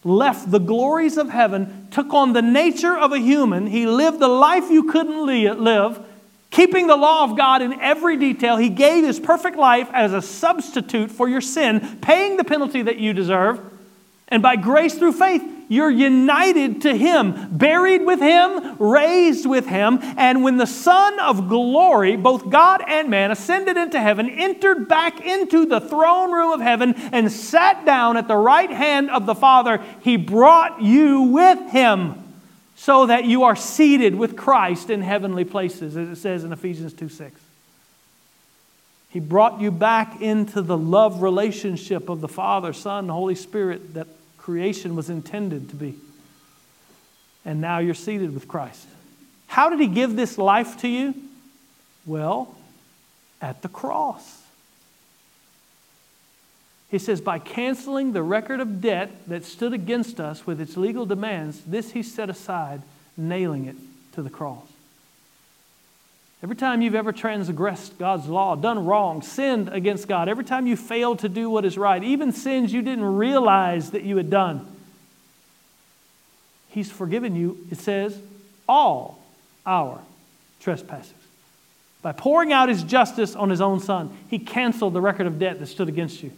left 0.05 0.51
the 0.51 0.59
glories 0.59 1.17
of 1.17 1.31
heaven, 1.31 1.89
took 1.91 2.13
on 2.13 2.35
the 2.35 2.43
nature 2.43 2.95
of 2.95 3.13
a 3.13 3.19
human. 3.19 3.67
He 3.67 3.87
lived 3.87 4.19
the 4.21 4.29
life 4.29 4.71
you 4.71 4.91
couldn't 4.91 5.25
live, 5.25 6.07
keeping 6.51 6.87
the 6.87 6.97
law 6.97 7.25
of 7.25 7.35
God 7.35 7.63
in 7.63 7.81
every 7.81 8.19
detail. 8.19 8.59
He 8.59 8.69
gave 8.69 9.05
his 9.05 9.19
perfect 9.19 9.57
life 9.57 9.89
as 9.95 10.13
a 10.13 10.21
substitute 10.21 11.11
for 11.11 11.27
your 11.27 11.41
sin, 11.41 11.97
paying 12.03 12.37
the 12.37 12.45
penalty 12.45 12.83
that 12.83 12.99
you 12.99 13.15
deserve. 13.15 13.59
And 14.29 14.43
by 14.43 14.57
grace 14.57 14.95
through 14.95 15.13
faith, 15.13 15.43
you're 15.69 15.91
united 15.91 16.83
to 16.83 16.97
Him, 16.97 17.57
buried 17.57 18.05
with 18.05 18.21
Him, 18.21 18.77
raised 18.79 19.47
with 19.47 19.67
Him. 19.67 19.99
And 20.03 20.43
when 20.43 20.57
the 20.57 20.67
Son 20.67 21.19
of 21.21 21.49
glory, 21.49 22.17
both 22.17 22.51
God 22.51 22.83
and 22.87 23.11
man, 23.11 23.31
ascended 23.31 23.77
into 23.77 24.01
heaven, 24.01 24.29
entered 24.29 24.89
back 24.89 25.21
into 25.21 25.67
the 25.67 25.81
throne 25.81 26.33
room 26.33 26.53
of 26.53 26.61
heaven, 26.61 26.95
and 27.13 27.31
sat 27.31 27.85
down 27.85 28.17
at 28.17 28.29
the 28.29 28.37
right 28.37 28.71
hand 28.71 29.11
of 29.11 29.27
the 29.27 29.35
Father, 29.35 29.83
He 30.01 30.17
brought 30.17 30.83
you 30.83 31.23
with 31.23 31.71
Him 31.71 32.23
so 32.77 33.07
that 33.07 33.25
you 33.25 33.45
are 33.45 33.57
seated 33.57 34.15
with 34.15 34.37
Christ 34.37 34.91
in 34.91 35.01
heavenly 35.01 35.45
places, 35.45 35.97
as 35.97 36.09
it 36.09 36.17
says 36.17 36.45
in 36.45 36.53
Ephesians 36.53 36.93
2 36.93 37.09
6. 37.09 37.41
He 39.15 39.21
brought 39.21 39.61
you 39.61 39.71
back 39.71 40.21
into 40.21 40.61
the 40.61 40.77
love 40.77 41.23
relationship 41.23 42.09
of 42.09 42.21
the 42.21 42.27
Father, 42.27 42.73
Son, 42.73 43.09
Holy 43.09 43.37
Spirit 43.37 43.95
that 43.95 44.09
creation 44.39 44.97
was 44.97 45.09
intended 45.09 45.69
to 45.69 45.77
be. 45.77 45.95
And 47.45 47.61
now 47.61 47.79
you're 47.79 47.95
seated 47.95 48.35
with 48.35 48.49
Christ. 48.49 48.89
How 49.47 49.71
did 49.71 49.79
He 49.79 49.87
give 49.87 50.17
this 50.17 50.37
life 50.37 50.79
to 50.81 50.89
you? 50.89 51.15
Well, 52.05 52.57
at 53.41 53.63
the 53.63 53.69
cross. 53.69 54.43
He 56.91 56.99
says, 56.99 57.21
by 57.21 57.39
canceling 57.39 58.15
the 58.15 58.23
record 58.25 58.59
of 58.59 58.81
debt 58.81 59.29
that 59.29 59.45
stood 59.45 59.73
against 59.73 60.19
us 60.19 60.45
with 60.45 60.61
its 60.61 60.77
legal 60.77 61.07
demands, 61.07 61.61
this 61.61 61.93
He 61.93 62.03
set 62.03 62.29
aside, 62.29 62.83
nailing 63.17 63.67
it 63.67 63.77
to 64.15 64.23
the 64.23 64.31
cross. 64.31 64.67
Every 66.45 66.57
time 66.57 66.83
you've 66.83 66.95
ever 66.95 67.11
transgressed 67.11 67.97
God's 67.97 68.27
law, 68.27 68.55
done 68.55 68.85
wrong, 68.85 69.23
sinned 69.23 69.71
against 69.71 70.07
God, 70.07 70.29
every 70.29 70.45
time 70.45 70.67
you 70.67 70.77
failed 70.77 71.21
to 71.21 71.29
do 71.31 71.49
what 71.49 71.65
is 71.65 71.79
right, 71.79 72.05
even 72.05 72.33
sins 72.33 72.71
you 72.71 72.83
didn't 72.83 73.17
realize 73.17 73.93
that 73.93 74.03
you 74.03 74.19
had 74.19 74.29
done, 74.29 74.67
He's 76.69 76.93
forgiven 76.93 77.35
you, 77.35 77.67
it 77.71 77.79
says, 77.79 78.19
all 78.69 79.25
our 79.65 79.99
trespasses. 80.61 81.15
By 82.03 82.13
pouring 82.13 82.53
out 82.53 82.69
His 82.69 82.83
justice 82.83 83.35
on 83.35 83.49
His 83.49 83.63
own 83.63 83.81
Son, 83.81 84.15
He 84.29 84.39
canceled 84.39 84.93
the 84.93 85.01
record 85.01 85.27
of 85.27 85.39
debt 85.39 85.61
that 85.61 85.67
stood 85.69 85.89
against 85.89 86.23
you. 86.23 86.31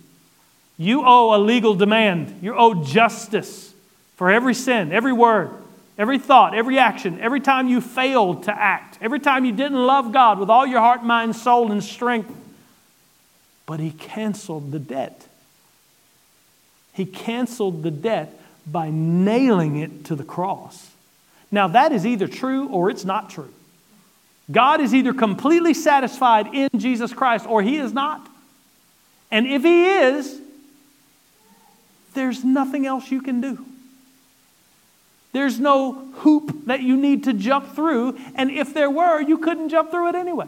You 0.79 1.03
owe 1.05 1.35
a 1.35 1.40
legal 1.42 1.75
demand, 1.75 2.38
you 2.42 2.55
owe 2.55 2.85
justice 2.85 3.75
for 4.14 4.31
every 4.31 4.55
sin, 4.55 4.92
every 4.92 5.12
word, 5.12 5.51
Every 5.98 6.18
thought, 6.18 6.54
every 6.54 6.78
action, 6.78 7.20
every 7.20 7.40
time 7.40 7.68
you 7.68 7.80
failed 7.80 8.44
to 8.44 8.52
act, 8.52 8.98
every 9.00 9.20
time 9.20 9.44
you 9.44 9.52
didn't 9.52 9.87
love 9.87 10.12
God 10.12 10.38
with 10.38 10.50
all 10.50 10.66
your 10.66 10.80
heart, 10.80 11.02
mind, 11.02 11.35
soul, 11.35 11.72
and 11.72 11.82
strength. 11.82 12.30
But 13.64 13.80
He 13.80 13.90
canceled 13.92 14.72
the 14.72 14.78
debt. 14.78 15.26
He 16.92 17.06
canceled 17.06 17.82
the 17.82 17.90
debt 17.90 18.38
by 18.66 18.90
nailing 18.90 19.76
it 19.76 20.04
to 20.06 20.14
the 20.14 20.24
cross. 20.24 20.90
Now, 21.50 21.68
that 21.68 21.92
is 21.92 22.04
either 22.04 22.28
true 22.28 22.68
or 22.68 22.90
it's 22.90 23.04
not 23.04 23.30
true. 23.30 23.52
God 24.50 24.80
is 24.80 24.94
either 24.94 25.12
completely 25.12 25.74
satisfied 25.74 26.54
in 26.54 26.68
Jesus 26.76 27.12
Christ 27.12 27.46
or 27.46 27.62
He 27.62 27.76
is 27.76 27.92
not. 27.92 28.26
And 29.30 29.46
if 29.46 29.62
He 29.62 29.87
is, 29.87 30.40
there's 32.14 32.44
nothing 32.44 32.87
else 32.87 33.11
you 33.11 33.22
can 33.22 33.40
do. 33.40 33.64
There's 35.37 35.61
no 35.61 35.92
hoop 35.92 36.64
that 36.64 36.81
you 36.81 36.96
need 36.96 37.25
to 37.25 37.35
jump 37.35 37.75
through, 37.75 38.18
and 38.37 38.51
if 38.51 38.72
there 38.72 38.88
were, 38.88 39.20
you 39.20 39.37
couldn't 39.37 39.68
jump 39.68 39.90
through 39.90 40.09
it 40.09 40.14
anyway. 40.14 40.46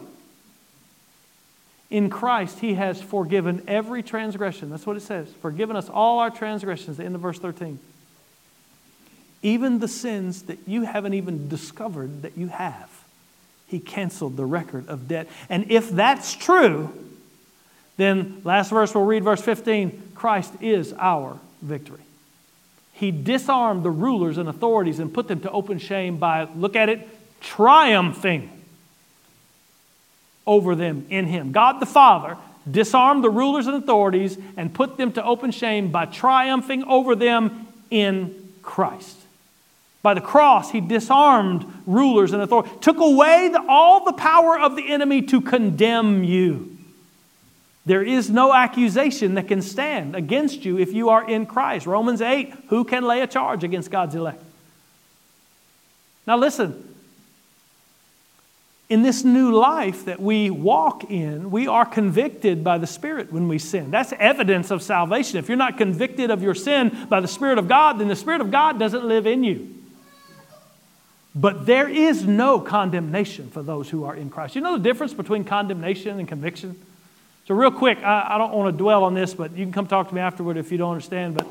In 1.91 2.09
Christ, 2.09 2.57
He 2.57 2.73
has 2.73 2.99
forgiven 2.99 3.61
every 3.67 4.01
transgression. 4.01 4.71
That's 4.71 4.87
what 4.87 4.97
it 4.97 5.01
says. 5.01 5.31
Forgiven 5.43 5.75
us 5.75 5.89
all 5.89 6.17
our 6.17 6.31
transgressions, 6.31 6.97
the 6.97 7.05
end 7.05 7.13
of 7.13 7.21
verse 7.21 7.37
13. 7.37 7.77
Even 9.43 9.77
the 9.77 9.87
sins 9.87 10.41
that 10.43 10.57
you 10.65 10.81
haven't 10.81 11.13
even 11.13 11.47
discovered 11.49 12.23
that 12.23 12.35
you 12.35 12.47
have. 12.47 12.89
He 13.67 13.79
canceled 13.79 14.37
the 14.37 14.45
record 14.45 14.89
of 14.89 15.07
debt. 15.07 15.27
And 15.49 15.69
if 15.69 15.91
that's 15.91 16.33
true, 16.33 16.91
then 17.97 18.41
last 18.43 18.71
verse 18.71 18.95
we'll 18.95 19.05
read, 19.05 19.23
verse 19.23 19.41
15 19.43 20.13
Christ 20.15 20.51
is 20.61 20.93
our 20.93 21.37
victory. 21.61 22.01
He 22.99 23.11
disarmed 23.11 23.83
the 23.83 23.89
rulers 23.89 24.37
and 24.37 24.49
authorities 24.49 24.99
and 24.99 25.13
put 25.13 25.29
them 25.29 25.39
to 25.41 25.51
open 25.51 25.79
shame 25.79 26.17
by, 26.17 26.49
look 26.53 26.75
at 26.75 26.89
it, 26.89 27.07
triumphing 27.39 28.49
over 30.45 30.75
them 30.75 31.05
in 31.09 31.25
Him. 31.25 31.53
God 31.53 31.79
the 31.79 31.85
Father 31.85 32.35
disarmed 32.69 33.23
the 33.23 33.29
rulers 33.29 33.67
and 33.67 33.77
authorities 33.77 34.37
and 34.57 34.73
put 34.73 34.97
them 34.97 35.13
to 35.13 35.23
open 35.23 35.51
shame 35.51 35.91
by 35.91 36.07
triumphing 36.07 36.83
over 36.83 37.15
them 37.15 37.67
in 37.89 38.35
Christ. 38.61 39.15
By 40.01 40.13
the 40.13 40.21
cross, 40.21 40.71
he 40.71 40.81
disarmed 40.81 41.65
rulers 41.85 42.33
and 42.33 42.41
authorities, 42.41 42.73
took 42.81 42.97
away 42.97 43.49
the, 43.51 43.63
all 43.67 44.03
the 44.03 44.13
power 44.13 44.59
of 44.59 44.75
the 44.75 44.91
enemy 44.91 45.21
to 45.23 45.39
condemn 45.39 46.25
you. 46.25 46.77
There 47.89 48.03
is 48.03 48.29
no 48.29 48.53
accusation 48.53 49.33
that 49.33 49.47
can 49.47 49.63
stand 49.63 50.15
against 50.15 50.63
you 50.63 50.77
if 50.77 50.93
you 50.93 51.09
are 51.09 51.27
in 51.27 51.47
Christ. 51.47 51.87
Romans 51.87 52.21
8 52.21 52.53
Who 52.67 52.83
can 52.83 53.03
lay 53.03 53.21
a 53.21 53.25
charge 53.25 53.63
against 53.63 53.89
God's 53.89 54.13
elect? 54.13 54.43
Now, 56.27 56.37
listen. 56.37 56.85
In 58.89 59.01
this 59.01 59.23
new 59.23 59.51
life 59.51 60.05
that 60.05 60.21
we 60.21 60.51
walk 60.51 61.09
in, 61.09 61.49
we 61.49 61.67
are 61.67 61.83
convicted 61.83 62.63
by 62.63 62.77
the 62.77 62.85
Spirit 62.85 63.33
when 63.33 63.47
we 63.47 63.57
sin. 63.57 63.89
That's 63.89 64.13
evidence 64.19 64.69
of 64.69 64.83
salvation. 64.83 65.39
If 65.39 65.47
you're 65.47 65.57
not 65.57 65.79
convicted 65.79 66.29
of 66.29 66.43
your 66.43 66.53
sin 66.53 67.07
by 67.09 67.21
the 67.21 67.27
Spirit 67.27 67.57
of 67.57 67.67
God, 67.67 67.97
then 67.97 68.07
the 68.07 68.15
Spirit 68.15 68.41
of 68.41 68.51
God 68.51 68.77
doesn't 68.77 69.03
live 69.03 69.25
in 69.25 69.43
you. 69.43 69.67
But 71.33 71.65
there 71.65 71.89
is 71.89 72.23
no 72.23 72.59
condemnation 72.59 73.49
for 73.49 73.63
those 73.63 73.89
who 73.89 74.03
are 74.03 74.15
in 74.15 74.29
Christ. 74.29 74.55
You 74.55 74.61
know 74.61 74.77
the 74.77 74.83
difference 74.83 75.15
between 75.15 75.43
condemnation 75.43 76.19
and 76.19 76.27
conviction? 76.27 76.79
So, 77.49 77.55
real 77.55 77.71
quick, 77.71 77.97
I, 78.03 78.35
I 78.35 78.37
don't 78.37 78.53
want 78.53 78.71
to 78.71 78.77
dwell 78.77 79.03
on 79.03 79.15
this, 79.15 79.33
but 79.33 79.57
you 79.57 79.65
can 79.65 79.73
come 79.73 79.87
talk 79.87 80.09
to 80.09 80.13
me 80.13 80.21
afterward 80.21 80.55
if 80.55 80.71
you 80.71 80.77
don't 80.77 80.91
understand. 80.91 81.33
But 81.33 81.47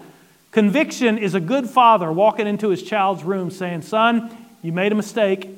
conviction 0.53 1.19
is 1.19 1.35
a 1.35 1.41
good 1.41 1.69
father 1.69 2.13
walking 2.13 2.47
into 2.47 2.69
his 2.69 2.85
child's 2.85 3.25
room 3.25 3.51
saying, 3.51 3.83
Son, 3.83 4.31
you 4.63 4.71
made 4.71 4.93
a 4.93 4.95
mistake. 4.95 5.49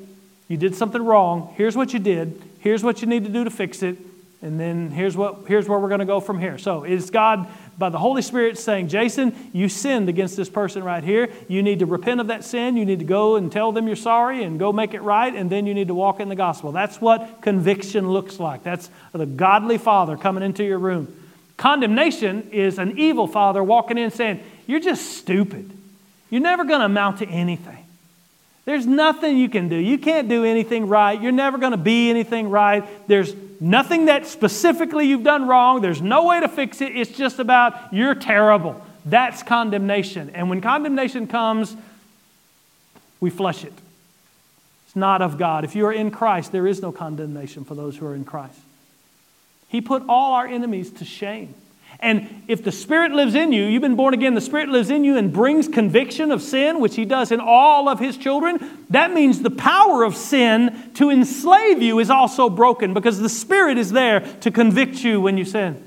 You 0.47 0.57
did 0.57 0.73
something 0.73 1.05
wrong. 1.05 1.53
Here's 1.57 1.75
what 1.75 1.93
you 1.93 1.99
did. 1.99 2.41
Here's 2.57 2.83
what 2.83 3.03
you 3.03 3.07
need 3.07 3.23
to 3.25 3.29
do 3.29 3.43
to 3.43 3.51
fix 3.51 3.83
it. 3.83 3.99
And 4.41 4.59
then 4.59 4.89
here's, 4.89 5.15
what, 5.15 5.43
here's 5.47 5.69
where 5.69 5.77
we're 5.77 5.89
going 5.89 5.99
to 5.99 6.05
go 6.07 6.19
from 6.19 6.39
here. 6.39 6.57
So, 6.57 6.85
is 6.85 7.11
God 7.11 7.47
by 7.77 7.89
the 7.89 7.97
Holy 7.97 8.21
Spirit 8.21 8.57
saying, 8.57 8.89
Jason, 8.89 9.35
you 9.53 9.69
sinned 9.69 10.09
against 10.09 10.37
this 10.37 10.49
person 10.49 10.83
right 10.83 11.03
here. 11.03 11.29
You 11.47 11.63
need 11.63 11.79
to 11.79 11.85
repent 11.85 12.19
of 12.19 12.27
that 12.27 12.43
sin. 12.43 12.77
You 12.77 12.85
need 12.85 12.99
to 12.99 13.05
go 13.05 13.35
and 13.35 13.51
tell 13.51 13.71
them 13.71 13.87
you're 13.87 13.95
sorry 13.95 14.43
and 14.43 14.59
go 14.59 14.71
make 14.71 14.93
it 14.93 15.01
right, 15.01 15.33
and 15.33 15.49
then 15.49 15.65
you 15.65 15.73
need 15.73 15.87
to 15.87 15.93
walk 15.93 16.19
in 16.19 16.29
the 16.29 16.35
gospel. 16.35 16.71
That's 16.71 17.01
what 17.01 17.41
conviction 17.41 18.09
looks 18.09 18.39
like. 18.39 18.63
That's 18.63 18.89
the 19.13 19.25
godly 19.25 19.77
father 19.77 20.17
coming 20.17 20.43
into 20.43 20.63
your 20.63 20.79
room. 20.79 21.17
Condemnation 21.57 22.49
is 22.51 22.79
an 22.79 22.97
evil 22.97 23.27
father 23.27 23.63
walking 23.63 23.97
in 23.97 24.11
saying, 24.11 24.43
You're 24.67 24.79
just 24.79 25.17
stupid. 25.17 25.71
You're 26.29 26.41
never 26.41 26.63
going 26.63 26.79
to 26.79 26.85
amount 26.85 27.19
to 27.19 27.27
anything. 27.27 27.80
There's 28.65 28.85
nothing 28.85 29.37
you 29.37 29.49
can 29.49 29.69
do. 29.69 29.75
You 29.75 29.97
can't 29.97 30.29
do 30.29 30.45
anything 30.45 30.87
right. 30.87 31.19
You're 31.19 31.31
never 31.31 31.57
going 31.57 31.71
to 31.71 31.77
be 31.77 32.09
anything 32.09 32.49
right. 32.49 32.85
There's 33.07 33.33
Nothing 33.63 34.05
that 34.05 34.25
specifically 34.25 35.05
you've 35.05 35.23
done 35.23 35.47
wrong. 35.47 35.81
There's 35.81 36.01
no 36.01 36.25
way 36.25 36.39
to 36.39 36.49
fix 36.49 36.81
it. 36.81 36.95
It's 36.95 37.11
just 37.11 37.37
about 37.37 37.93
you're 37.93 38.15
terrible. 38.15 38.83
That's 39.05 39.43
condemnation. 39.43 40.31
And 40.33 40.49
when 40.49 40.61
condemnation 40.61 41.27
comes, 41.27 41.75
we 43.19 43.29
flush 43.29 43.63
it. 43.63 43.73
It's 44.87 44.95
not 44.95 45.21
of 45.21 45.37
God. 45.37 45.63
If 45.63 45.75
you 45.75 45.85
are 45.85 45.93
in 45.93 46.09
Christ, 46.09 46.51
there 46.51 46.65
is 46.65 46.81
no 46.81 46.91
condemnation 46.91 47.63
for 47.63 47.75
those 47.75 47.97
who 47.97 48.07
are 48.07 48.15
in 48.15 48.25
Christ. 48.25 48.57
He 49.67 49.79
put 49.79 50.03
all 50.09 50.33
our 50.33 50.47
enemies 50.47 50.89
to 50.93 51.05
shame. 51.05 51.53
And 52.01 52.43
if 52.47 52.63
the 52.63 52.71
Spirit 52.71 53.11
lives 53.11 53.35
in 53.35 53.51
you, 53.51 53.65
you've 53.65 53.83
been 53.83 53.95
born 53.95 54.15
again, 54.15 54.33
the 54.33 54.41
Spirit 54.41 54.69
lives 54.69 54.89
in 54.89 55.03
you 55.03 55.17
and 55.17 55.31
brings 55.31 55.67
conviction 55.67 56.31
of 56.31 56.41
sin, 56.41 56.79
which 56.79 56.95
He 56.95 57.05
does 57.05 57.31
in 57.31 57.39
all 57.39 57.87
of 57.87 57.99
His 57.99 58.17
children, 58.17 58.85
that 58.89 59.13
means 59.13 59.41
the 59.41 59.51
power 59.51 60.03
of 60.03 60.17
sin 60.17 60.91
to 60.95 61.11
enslave 61.11 61.81
you 61.81 61.99
is 61.99 62.09
also 62.09 62.49
broken 62.49 62.95
because 62.95 63.19
the 63.19 63.29
Spirit 63.29 63.77
is 63.77 63.91
there 63.91 64.21
to 64.41 64.49
convict 64.49 65.03
you 65.03 65.21
when 65.21 65.37
you 65.37 65.45
sin. 65.45 65.81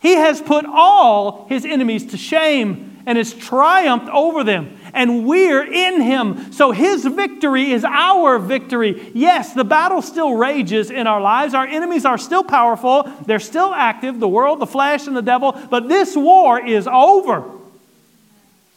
He 0.00 0.14
has 0.16 0.40
put 0.42 0.66
all 0.66 1.46
His 1.48 1.64
enemies 1.64 2.06
to 2.06 2.16
shame 2.16 3.02
and 3.06 3.16
has 3.16 3.32
triumphed 3.32 4.08
over 4.08 4.42
them 4.42 4.76
and 4.94 5.26
we're 5.26 5.64
in 5.64 6.00
him. 6.00 6.52
So 6.52 6.70
his 6.70 7.04
victory 7.04 7.72
is 7.72 7.84
our 7.84 8.38
victory. 8.38 9.10
Yes, 9.12 9.52
the 9.52 9.64
battle 9.64 10.00
still 10.00 10.34
rages 10.34 10.90
in 10.90 11.06
our 11.06 11.20
lives. 11.20 11.52
Our 11.52 11.66
enemies 11.66 12.04
are 12.06 12.16
still 12.16 12.44
powerful, 12.44 13.02
they're 13.26 13.40
still 13.40 13.74
active 13.74 14.20
the 14.20 14.28
world, 14.28 14.60
the 14.60 14.66
flesh, 14.66 15.06
and 15.06 15.16
the 15.16 15.22
devil. 15.22 15.52
But 15.70 15.88
this 15.88 16.16
war 16.16 16.64
is 16.64 16.86
over. 16.86 17.44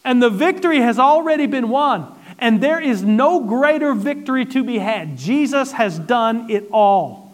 And 0.04 0.22
the 0.22 0.30
victory 0.30 0.80
has 0.80 0.98
already 0.98 1.46
been 1.46 1.68
won. 1.68 2.14
And 2.38 2.60
there 2.60 2.80
is 2.80 3.02
no 3.02 3.40
greater 3.40 3.94
victory 3.94 4.44
to 4.46 4.62
be 4.62 4.78
had. 4.78 5.16
Jesus 5.16 5.72
has 5.72 5.98
done 5.98 6.50
it 6.50 6.68
all. 6.72 7.32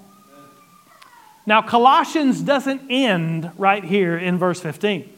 Now, 1.47 1.61
Colossians 1.61 2.41
doesn't 2.41 2.83
end 2.89 3.51
right 3.59 3.85
here 3.85 4.17
in 4.17 4.39
verse 4.39 4.61
15. 4.61 5.11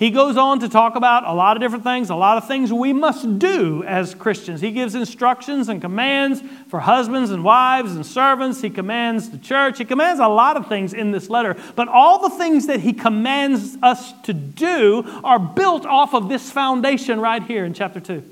He 0.00 0.10
goes 0.10 0.38
on 0.38 0.60
to 0.60 0.68
talk 0.70 0.96
about 0.96 1.24
a 1.26 1.34
lot 1.34 1.58
of 1.58 1.60
different 1.60 1.84
things, 1.84 2.08
a 2.08 2.14
lot 2.14 2.38
of 2.38 2.48
things 2.48 2.72
we 2.72 2.94
must 2.94 3.38
do 3.38 3.84
as 3.84 4.14
Christians. 4.14 4.62
He 4.62 4.70
gives 4.70 4.94
instructions 4.94 5.68
and 5.68 5.78
commands 5.78 6.42
for 6.68 6.80
husbands 6.80 7.30
and 7.30 7.44
wives 7.44 7.94
and 7.94 8.06
servants. 8.06 8.62
He 8.62 8.70
commands 8.70 9.28
the 9.28 9.36
church. 9.36 9.76
He 9.76 9.84
commands 9.84 10.18
a 10.18 10.26
lot 10.26 10.56
of 10.56 10.68
things 10.68 10.94
in 10.94 11.10
this 11.10 11.28
letter. 11.28 11.54
But 11.76 11.88
all 11.88 12.26
the 12.26 12.34
things 12.34 12.66
that 12.68 12.80
he 12.80 12.94
commands 12.94 13.76
us 13.82 14.14
to 14.22 14.32
do 14.32 15.04
are 15.22 15.38
built 15.38 15.84
off 15.84 16.14
of 16.14 16.30
this 16.30 16.50
foundation 16.50 17.20
right 17.20 17.42
here 17.42 17.66
in 17.66 17.74
chapter 17.74 18.00
2. 18.00 18.24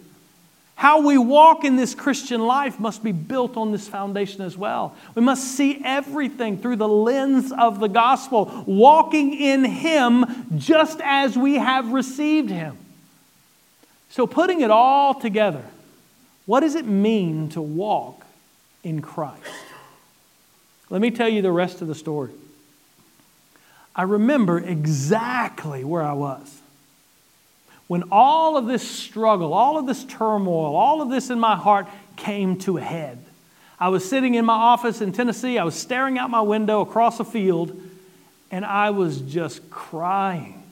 How 0.78 1.00
we 1.00 1.18
walk 1.18 1.64
in 1.64 1.74
this 1.74 1.92
Christian 1.92 2.40
life 2.40 2.78
must 2.78 3.02
be 3.02 3.10
built 3.10 3.56
on 3.56 3.72
this 3.72 3.88
foundation 3.88 4.42
as 4.42 4.56
well. 4.56 4.94
We 5.16 5.22
must 5.22 5.56
see 5.56 5.82
everything 5.84 6.56
through 6.56 6.76
the 6.76 6.86
lens 6.86 7.50
of 7.50 7.80
the 7.80 7.88
gospel, 7.88 8.62
walking 8.64 9.34
in 9.34 9.64
Him 9.64 10.24
just 10.56 11.00
as 11.02 11.36
we 11.36 11.56
have 11.56 11.90
received 11.90 12.48
Him. 12.48 12.78
So, 14.10 14.24
putting 14.28 14.60
it 14.60 14.70
all 14.70 15.14
together, 15.14 15.64
what 16.46 16.60
does 16.60 16.76
it 16.76 16.86
mean 16.86 17.48
to 17.48 17.60
walk 17.60 18.24
in 18.84 19.02
Christ? 19.02 19.42
Let 20.90 21.00
me 21.00 21.10
tell 21.10 21.28
you 21.28 21.42
the 21.42 21.50
rest 21.50 21.82
of 21.82 21.88
the 21.88 21.94
story. 21.96 22.30
I 23.96 24.02
remember 24.02 24.60
exactly 24.60 25.82
where 25.82 26.04
I 26.04 26.12
was 26.12 26.57
when 27.88 28.04
all 28.12 28.56
of 28.56 28.66
this 28.66 28.88
struggle, 28.88 29.52
all 29.52 29.78
of 29.78 29.86
this 29.86 30.04
turmoil, 30.04 30.76
all 30.76 31.02
of 31.02 31.10
this 31.10 31.30
in 31.30 31.40
my 31.40 31.56
heart 31.56 31.88
came 32.16 32.56
to 32.58 32.76
a 32.76 32.80
head. 32.80 33.24
I 33.80 33.88
was 33.88 34.08
sitting 34.08 34.34
in 34.34 34.44
my 34.44 34.54
office 34.54 35.00
in 35.00 35.12
Tennessee, 35.12 35.58
I 35.58 35.64
was 35.64 35.74
staring 35.74 36.18
out 36.18 36.30
my 36.30 36.42
window 36.42 36.80
across 36.82 37.18
a 37.18 37.24
field, 37.24 37.80
and 38.50 38.64
I 38.64 38.90
was 38.90 39.20
just 39.20 39.68
crying 39.70 40.62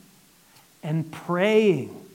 and 0.83 1.11
praying 1.11 2.06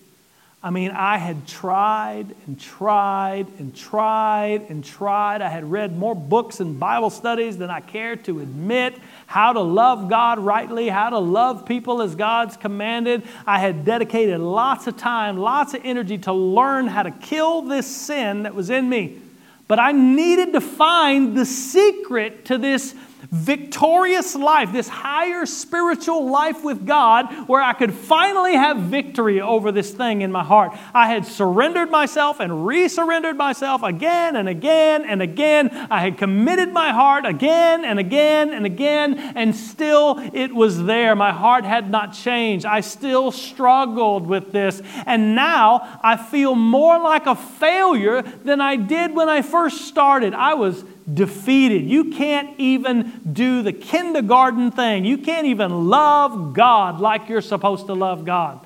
I 0.63 0.69
mean, 0.69 0.91
I 0.91 1.17
had 1.17 1.47
tried 1.47 2.35
and 2.45 2.59
tried 2.59 3.47
and 3.57 3.75
tried 3.75 4.69
and 4.69 4.83
tried. 4.83 5.41
I 5.41 5.49
had 5.49 5.71
read 5.71 5.97
more 5.97 6.15
books 6.15 6.59
and 6.59 6.79
Bible 6.79 7.09
studies 7.09 7.57
than 7.57 7.71
I 7.71 7.79
care 7.79 8.15
to 8.17 8.39
admit. 8.41 8.95
How 9.25 9.53
to 9.53 9.61
love 9.61 10.07
God 10.07 10.37
rightly, 10.37 10.87
how 10.87 11.09
to 11.09 11.17
love 11.17 11.65
people 11.65 12.03
as 12.03 12.13
God's 12.13 12.57
commanded. 12.57 13.23
I 13.47 13.57
had 13.57 13.85
dedicated 13.85 14.39
lots 14.39 14.85
of 14.85 14.97
time, 14.97 15.37
lots 15.37 15.73
of 15.73 15.81
energy 15.83 16.19
to 16.19 16.33
learn 16.33 16.87
how 16.87 17.03
to 17.03 17.11
kill 17.11 17.63
this 17.63 17.87
sin 17.87 18.43
that 18.43 18.53
was 18.53 18.69
in 18.69 18.87
me. 18.87 19.19
But 19.67 19.79
I 19.79 19.93
needed 19.93 20.53
to 20.53 20.61
find 20.61 21.35
the 21.35 21.45
secret 21.45 22.45
to 22.45 22.59
this 22.59 22.93
victorious 23.29 24.35
life, 24.35 24.71
this 24.71 24.87
higher 24.87 25.45
spiritual 25.45 26.29
life 26.29 26.63
with 26.63 26.85
God, 26.85 27.47
where 27.47 27.61
I 27.61 27.73
could 27.73 27.93
finally 27.93 28.53
have 28.53 28.77
victory 28.77 29.39
over 29.41 29.71
this 29.71 29.91
thing 29.91 30.21
in 30.21 30.31
my 30.31 30.43
heart. 30.43 30.77
I 30.93 31.07
had 31.07 31.25
surrendered 31.25 31.91
myself 31.91 32.39
and 32.39 32.65
resurrendered 32.65 33.37
myself 33.37 33.83
again 33.83 34.35
and 34.35 34.49
again 34.49 35.03
and 35.03 35.21
again. 35.21 35.69
I 35.89 35.99
had 36.01 36.17
committed 36.17 36.73
my 36.73 36.91
heart 36.91 37.25
again 37.25 37.85
and 37.85 37.99
again 37.99 38.53
and 38.53 38.65
again, 38.65 39.17
and 39.35 39.55
still 39.55 40.15
it 40.33 40.53
was 40.53 40.83
there. 40.83 41.15
My 41.15 41.31
heart 41.31 41.65
had 41.65 41.89
not 41.89 42.13
changed. 42.13 42.65
I 42.65 42.81
still 42.81 43.31
struggled 43.31 44.25
with 44.25 44.51
this. 44.51 44.81
And 45.05 45.35
now 45.35 45.99
I 46.03 46.17
feel 46.17 46.55
more 46.55 46.99
like 46.99 47.25
a 47.25 47.35
failure 47.35 48.21
than 48.21 48.61
I 48.61 48.75
did 48.75 49.15
when 49.15 49.29
I 49.29 49.41
first 49.41 49.81
started. 49.81 50.33
I 50.33 50.53
was 50.53 50.83
defeated. 51.11 51.83
You 51.83 52.11
can't 52.11 52.59
even 52.59 53.21
do 53.31 53.61
the 53.61 53.73
kindergarten 53.73 54.71
thing. 54.71 55.05
You 55.05 55.17
can't 55.17 55.47
even 55.47 55.89
love 55.89 56.53
God 56.53 56.99
like 56.99 57.29
you're 57.29 57.41
supposed 57.41 57.87
to 57.87 57.93
love 57.93 58.25
God. 58.25 58.59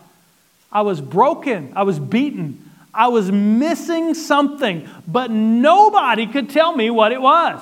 I 0.72 0.82
was 0.82 1.02
broken. 1.02 1.74
I 1.76 1.84
was 1.84 2.00
beaten. 2.00 2.72
I 2.94 3.10
was 3.10 3.32
missing 3.32 4.14
something, 4.14 4.88
but 5.06 5.30
nobody 5.30 6.28
could 6.28 6.50
tell 6.50 6.76
me 6.76 6.90
what 6.90 7.12
it 7.12 7.22
was. 7.22 7.62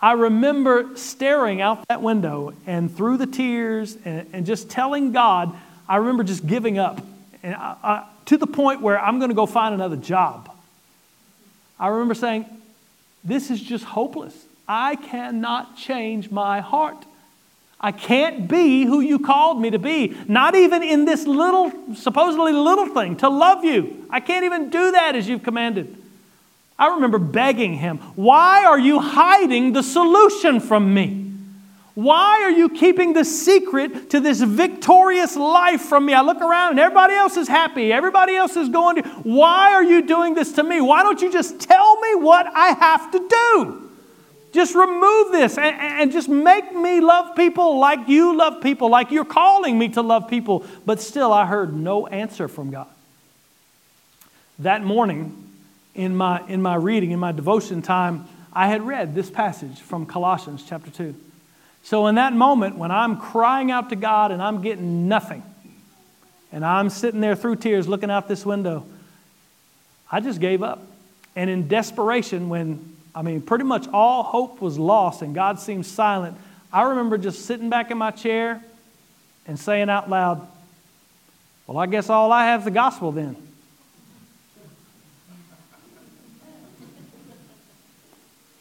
I 0.00 0.12
remember 0.12 0.96
staring 0.96 1.60
out 1.60 1.86
that 1.88 2.02
window 2.02 2.54
and 2.66 2.94
through 2.94 3.18
the 3.18 3.26
tears 3.26 3.96
and, 4.04 4.28
and 4.32 4.44
just 4.44 4.68
telling 4.68 5.12
God, 5.12 5.54
I 5.88 5.96
remember 5.96 6.24
just 6.24 6.44
giving 6.44 6.78
up 6.78 7.00
and 7.44 7.54
I, 7.54 7.76
I, 7.82 8.04
to 8.26 8.36
the 8.36 8.46
point 8.46 8.80
where 8.80 8.98
I'm 8.98 9.18
going 9.18 9.30
to 9.30 9.34
go 9.34 9.46
find 9.46 9.74
another 9.74 9.96
job. 9.96 10.50
I 11.78 11.88
remember 11.88 12.14
saying, 12.14 12.46
This 13.24 13.50
is 13.50 13.60
just 13.60 13.84
hopeless. 13.84 14.46
I 14.66 14.96
cannot 14.96 15.76
change 15.76 16.30
my 16.30 16.60
heart. 16.60 17.04
I 17.80 17.90
can't 17.90 18.46
be 18.46 18.84
who 18.84 19.00
you 19.00 19.18
called 19.18 19.60
me 19.60 19.70
to 19.70 19.78
be, 19.78 20.16
not 20.28 20.54
even 20.54 20.84
in 20.84 21.04
this 21.04 21.26
little, 21.26 21.72
supposedly 21.94 22.52
little 22.52 22.86
thing, 22.86 23.16
to 23.16 23.28
love 23.28 23.64
you. 23.64 24.06
I 24.08 24.20
can't 24.20 24.44
even 24.44 24.70
do 24.70 24.92
that 24.92 25.16
as 25.16 25.28
you've 25.28 25.42
commanded. 25.42 25.96
I 26.78 26.94
remember 26.94 27.18
begging 27.18 27.74
him, 27.74 27.98
Why 28.14 28.64
are 28.64 28.78
you 28.78 29.00
hiding 29.00 29.72
the 29.72 29.82
solution 29.82 30.60
from 30.60 30.94
me? 30.94 31.21
Why 31.94 32.40
are 32.42 32.50
you 32.50 32.70
keeping 32.70 33.12
the 33.12 33.24
secret 33.24 34.10
to 34.10 34.20
this 34.20 34.40
victorious 34.40 35.36
life 35.36 35.82
from 35.82 36.06
me? 36.06 36.14
I 36.14 36.22
look 36.22 36.40
around 36.40 36.70
and 36.70 36.80
everybody 36.80 37.14
else 37.14 37.36
is 37.36 37.48
happy. 37.48 37.92
Everybody 37.92 38.34
else 38.34 38.56
is 38.56 38.70
going 38.70 39.02
to. 39.02 39.08
Why 39.24 39.74
are 39.74 39.84
you 39.84 40.00
doing 40.06 40.34
this 40.34 40.52
to 40.52 40.62
me? 40.62 40.80
Why 40.80 41.02
don't 41.02 41.20
you 41.20 41.30
just 41.30 41.60
tell 41.60 42.00
me 42.00 42.14
what 42.14 42.46
I 42.46 42.68
have 42.68 43.10
to 43.12 43.18
do? 43.28 43.90
Just 44.52 44.74
remove 44.74 45.32
this 45.32 45.58
and, 45.58 45.76
and 45.78 46.12
just 46.12 46.28
make 46.28 46.74
me 46.74 47.00
love 47.00 47.36
people 47.36 47.78
like 47.78 48.08
you 48.08 48.36
love 48.36 48.62
people, 48.62 48.88
like 48.88 49.10
you're 49.10 49.24
calling 49.24 49.78
me 49.78 49.88
to 49.90 50.02
love 50.02 50.28
people. 50.28 50.64
But 50.86 51.00
still, 51.00 51.32
I 51.32 51.44
heard 51.44 51.74
no 51.74 52.06
answer 52.06 52.48
from 52.48 52.70
God. 52.70 52.88
That 54.58 54.82
morning, 54.82 55.50
in 55.94 56.16
my, 56.16 56.46
in 56.48 56.62
my 56.62 56.74
reading, 56.74 57.10
in 57.10 57.18
my 57.18 57.32
devotion 57.32 57.82
time, 57.82 58.26
I 58.52 58.68
had 58.68 58.86
read 58.86 59.14
this 59.14 59.30
passage 59.30 59.80
from 59.80 60.06
Colossians 60.06 60.64
chapter 60.66 60.90
2. 60.90 61.14
So, 61.84 62.06
in 62.06 62.14
that 62.14 62.32
moment, 62.32 62.76
when 62.76 62.90
I'm 62.90 63.16
crying 63.16 63.70
out 63.70 63.90
to 63.90 63.96
God 63.96 64.30
and 64.30 64.40
I'm 64.40 64.62
getting 64.62 65.08
nothing, 65.08 65.42
and 66.52 66.64
I'm 66.64 66.90
sitting 66.90 67.20
there 67.20 67.34
through 67.34 67.56
tears 67.56 67.88
looking 67.88 68.10
out 68.10 68.28
this 68.28 68.46
window, 68.46 68.84
I 70.10 70.20
just 70.20 70.40
gave 70.40 70.62
up. 70.62 70.82
And 71.34 71.48
in 71.48 71.66
desperation, 71.66 72.50
when, 72.50 72.96
I 73.14 73.22
mean, 73.22 73.40
pretty 73.40 73.64
much 73.64 73.88
all 73.88 74.22
hope 74.22 74.60
was 74.60 74.78
lost 74.78 75.22
and 75.22 75.34
God 75.34 75.58
seemed 75.58 75.86
silent, 75.86 76.36
I 76.72 76.82
remember 76.82 77.18
just 77.18 77.46
sitting 77.46 77.70
back 77.70 77.90
in 77.90 77.98
my 77.98 78.10
chair 78.10 78.62
and 79.46 79.58
saying 79.58 79.88
out 79.88 80.08
loud, 80.08 80.46
Well, 81.66 81.78
I 81.78 81.86
guess 81.86 82.10
all 82.10 82.30
I 82.30 82.46
have 82.46 82.60
is 82.60 82.64
the 82.66 82.70
gospel 82.70 83.12
then. 83.12 83.36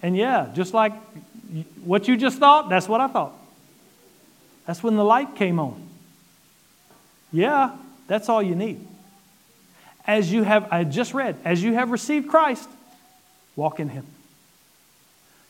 And 0.01 0.17
yeah, 0.17 0.49
just 0.53 0.73
like 0.73 0.93
what 1.83 2.07
you 2.07 2.17
just 2.17 2.39
thought, 2.39 2.69
that's 2.69 2.87
what 2.87 3.01
I 3.01 3.07
thought. 3.07 3.33
That's 4.65 4.81
when 4.81 4.95
the 4.95 5.03
light 5.03 5.35
came 5.35 5.59
on. 5.59 5.87
Yeah, 7.31 7.75
that's 8.07 8.29
all 8.29 8.41
you 8.41 8.55
need. 8.55 8.85
As 10.05 10.31
you 10.31 10.43
have, 10.43 10.67
I 10.71 10.83
just 10.83 11.13
read, 11.13 11.37
as 11.45 11.63
you 11.63 11.73
have 11.73 11.91
received 11.91 12.27
Christ, 12.27 12.67
walk 13.55 13.79
in 13.79 13.89
Him. 13.89 14.05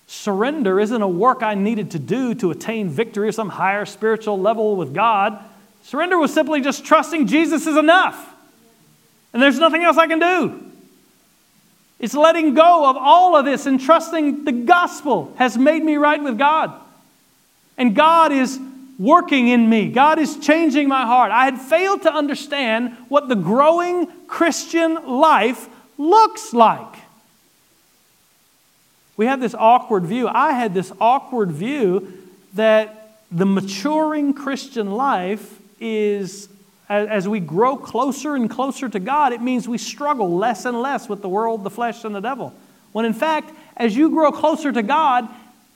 Surrender 0.08 0.80
isn't 0.80 1.02
a 1.02 1.08
work 1.08 1.42
I 1.42 1.56
needed 1.56 1.92
to 1.92 2.00
do 2.00 2.36
to 2.36 2.52
attain 2.52 2.90
victory 2.90 3.30
or 3.30 3.32
some 3.32 3.50
higher 3.50 3.86
spiritual 3.86 4.40
level 4.40 4.76
with 4.76 4.94
God. 4.94 5.40
Surrender 5.84 6.18
was 6.18 6.34
simply 6.34 6.62
just 6.62 6.84
trusting 6.86 7.28
Jesus 7.28 7.66
is 7.66 7.78
enough. 7.78 8.34
And 9.34 9.42
there's 9.42 9.58
nothing 9.58 9.84
else 9.84 9.98
I 9.98 10.08
can 10.08 10.20
do. 10.20 10.71
It's 12.02 12.16
letting 12.16 12.56
go 12.56 12.90
of 12.90 12.98
all 12.98 13.36
of 13.36 13.46
this 13.46 13.68
and 13.68 13.80
trusting 13.80 14.44
the 14.44 14.52
gospel 14.52 15.34
has 15.38 15.56
made 15.56 15.84
me 15.84 15.98
right 15.98 16.22
with 16.22 16.40
God. 16.40 16.74
And 17.78 17.96
God 17.96 18.32
is 18.32 18.60
working 18.98 19.48
in 19.48 19.70
me. 19.70 19.92
God 19.92 20.18
is 20.18 20.38
changing 20.38 20.88
my 20.88 21.06
heart. 21.06 21.32
I 21.32 21.46
had 21.46 21.62
failed 21.62 22.02
to 22.02 22.12
understand 22.12 22.98
what 23.08 23.30
the 23.30 23.36
growing 23.36 24.08
Christian 24.26 24.96
life 25.06 25.70
looks 26.00 26.54
like. 26.54 26.96
We 29.16 29.28
have 29.28 29.40
this 29.40 29.54
awkward 29.54 30.04
view. 30.04 30.28
I 30.28 30.54
had 30.54 30.74
this 30.74 30.92
awkward 31.00 31.52
view 31.52 32.12
that 32.56 33.20
the 33.32 33.46
maturing 33.46 34.34
Christian 34.34 34.90
life 34.90 35.60
is 35.80 36.50
as 36.92 37.28
we 37.28 37.40
grow 37.40 37.78
closer 37.78 38.36
and 38.36 38.50
closer 38.50 38.90
to 38.90 39.00
God, 39.00 39.32
it 39.32 39.42
means 39.42 39.68
we 39.68 39.78
struggle 39.78 40.36
less 40.36 40.66
and 40.66 40.82
less 40.82 41.08
with 41.08 41.22
the 41.22 41.30
world, 41.30 41.64
the 41.64 41.70
flesh, 41.70 42.04
and 42.04 42.14
the 42.14 42.20
devil. 42.20 42.54
When 42.92 43.06
in 43.06 43.14
fact, 43.14 43.54
as 43.78 43.96
you 43.96 44.10
grow 44.10 44.32
closer 44.32 44.72
to 44.72 44.84
God, 44.84 45.28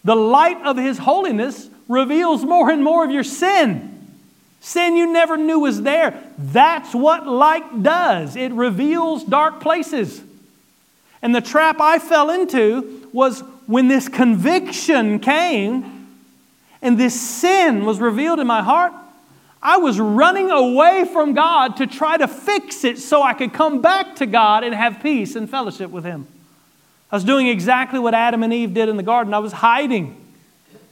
the 0.03 0.15
light 0.15 0.61
of 0.65 0.77
His 0.77 0.97
holiness 0.97 1.69
reveals 1.87 2.43
more 2.43 2.69
and 2.69 2.83
more 2.83 3.05
of 3.05 3.11
your 3.11 3.23
sin. 3.23 3.91
Sin 4.59 4.97
you 4.97 5.11
never 5.13 5.37
knew 5.37 5.59
was 5.59 5.81
there. 5.83 6.21
That's 6.37 6.93
what 6.93 7.25
light 7.25 7.81
does, 7.81 8.35
it 8.35 8.51
reveals 8.51 9.23
dark 9.23 9.61
places. 9.61 10.21
And 11.21 11.33
the 11.33 11.41
trap 11.41 11.79
I 11.79 11.97
fell 11.97 12.29
into 12.29 13.09
was 13.13 13.41
when 13.67 13.87
this 13.87 14.07
conviction 14.09 15.19
came 15.19 16.07
and 16.81 16.99
this 16.99 17.19
sin 17.19 17.85
was 17.85 17.99
revealed 17.99 18.39
in 18.39 18.45
my 18.45 18.61
heart, 18.61 18.93
I 19.65 19.77
was 19.77 19.99
running 19.99 20.51
away 20.51 21.05
from 21.11 21.33
God 21.33 21.77
to 21.77 21.87
try 21.87 22.17
to 22.17 22.27
fix 22.27 22.83
it 22.83 22.99
so 22.99 23.23
I 23.23 23.33
could 23.33 23.51
come 23.51 23.81
back 23.81 24.17
to 24.17 24.27
God 24.27 24.63
and 24.63 24.75
have 24.75 25.01
peace 25.01 25.35
and 25.35 25.49
fellowship 25.49 25.89
with 25.89 26.03
Him. 26.03 26.27
I 27.11 27.15
was 27.15 27.23
doing 27.23 27.47
exactly 27.47 27.97
what 27.97 28.13
Adam 28.13 28.43
and 28.43 28.53
Eve 28.53 28.75
did 28.75 28.89
in 28.89 28.95
the 28.95 29.01
garden. 29.01 29.33
I 29.33 29.39
was 29.39 29.51
hiding 29.51 30.23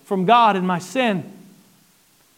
from 0.06 0.26
God 0.26 0.56
in 0.56 0.66
my 0.66 0.80
sin. 0.80 1.32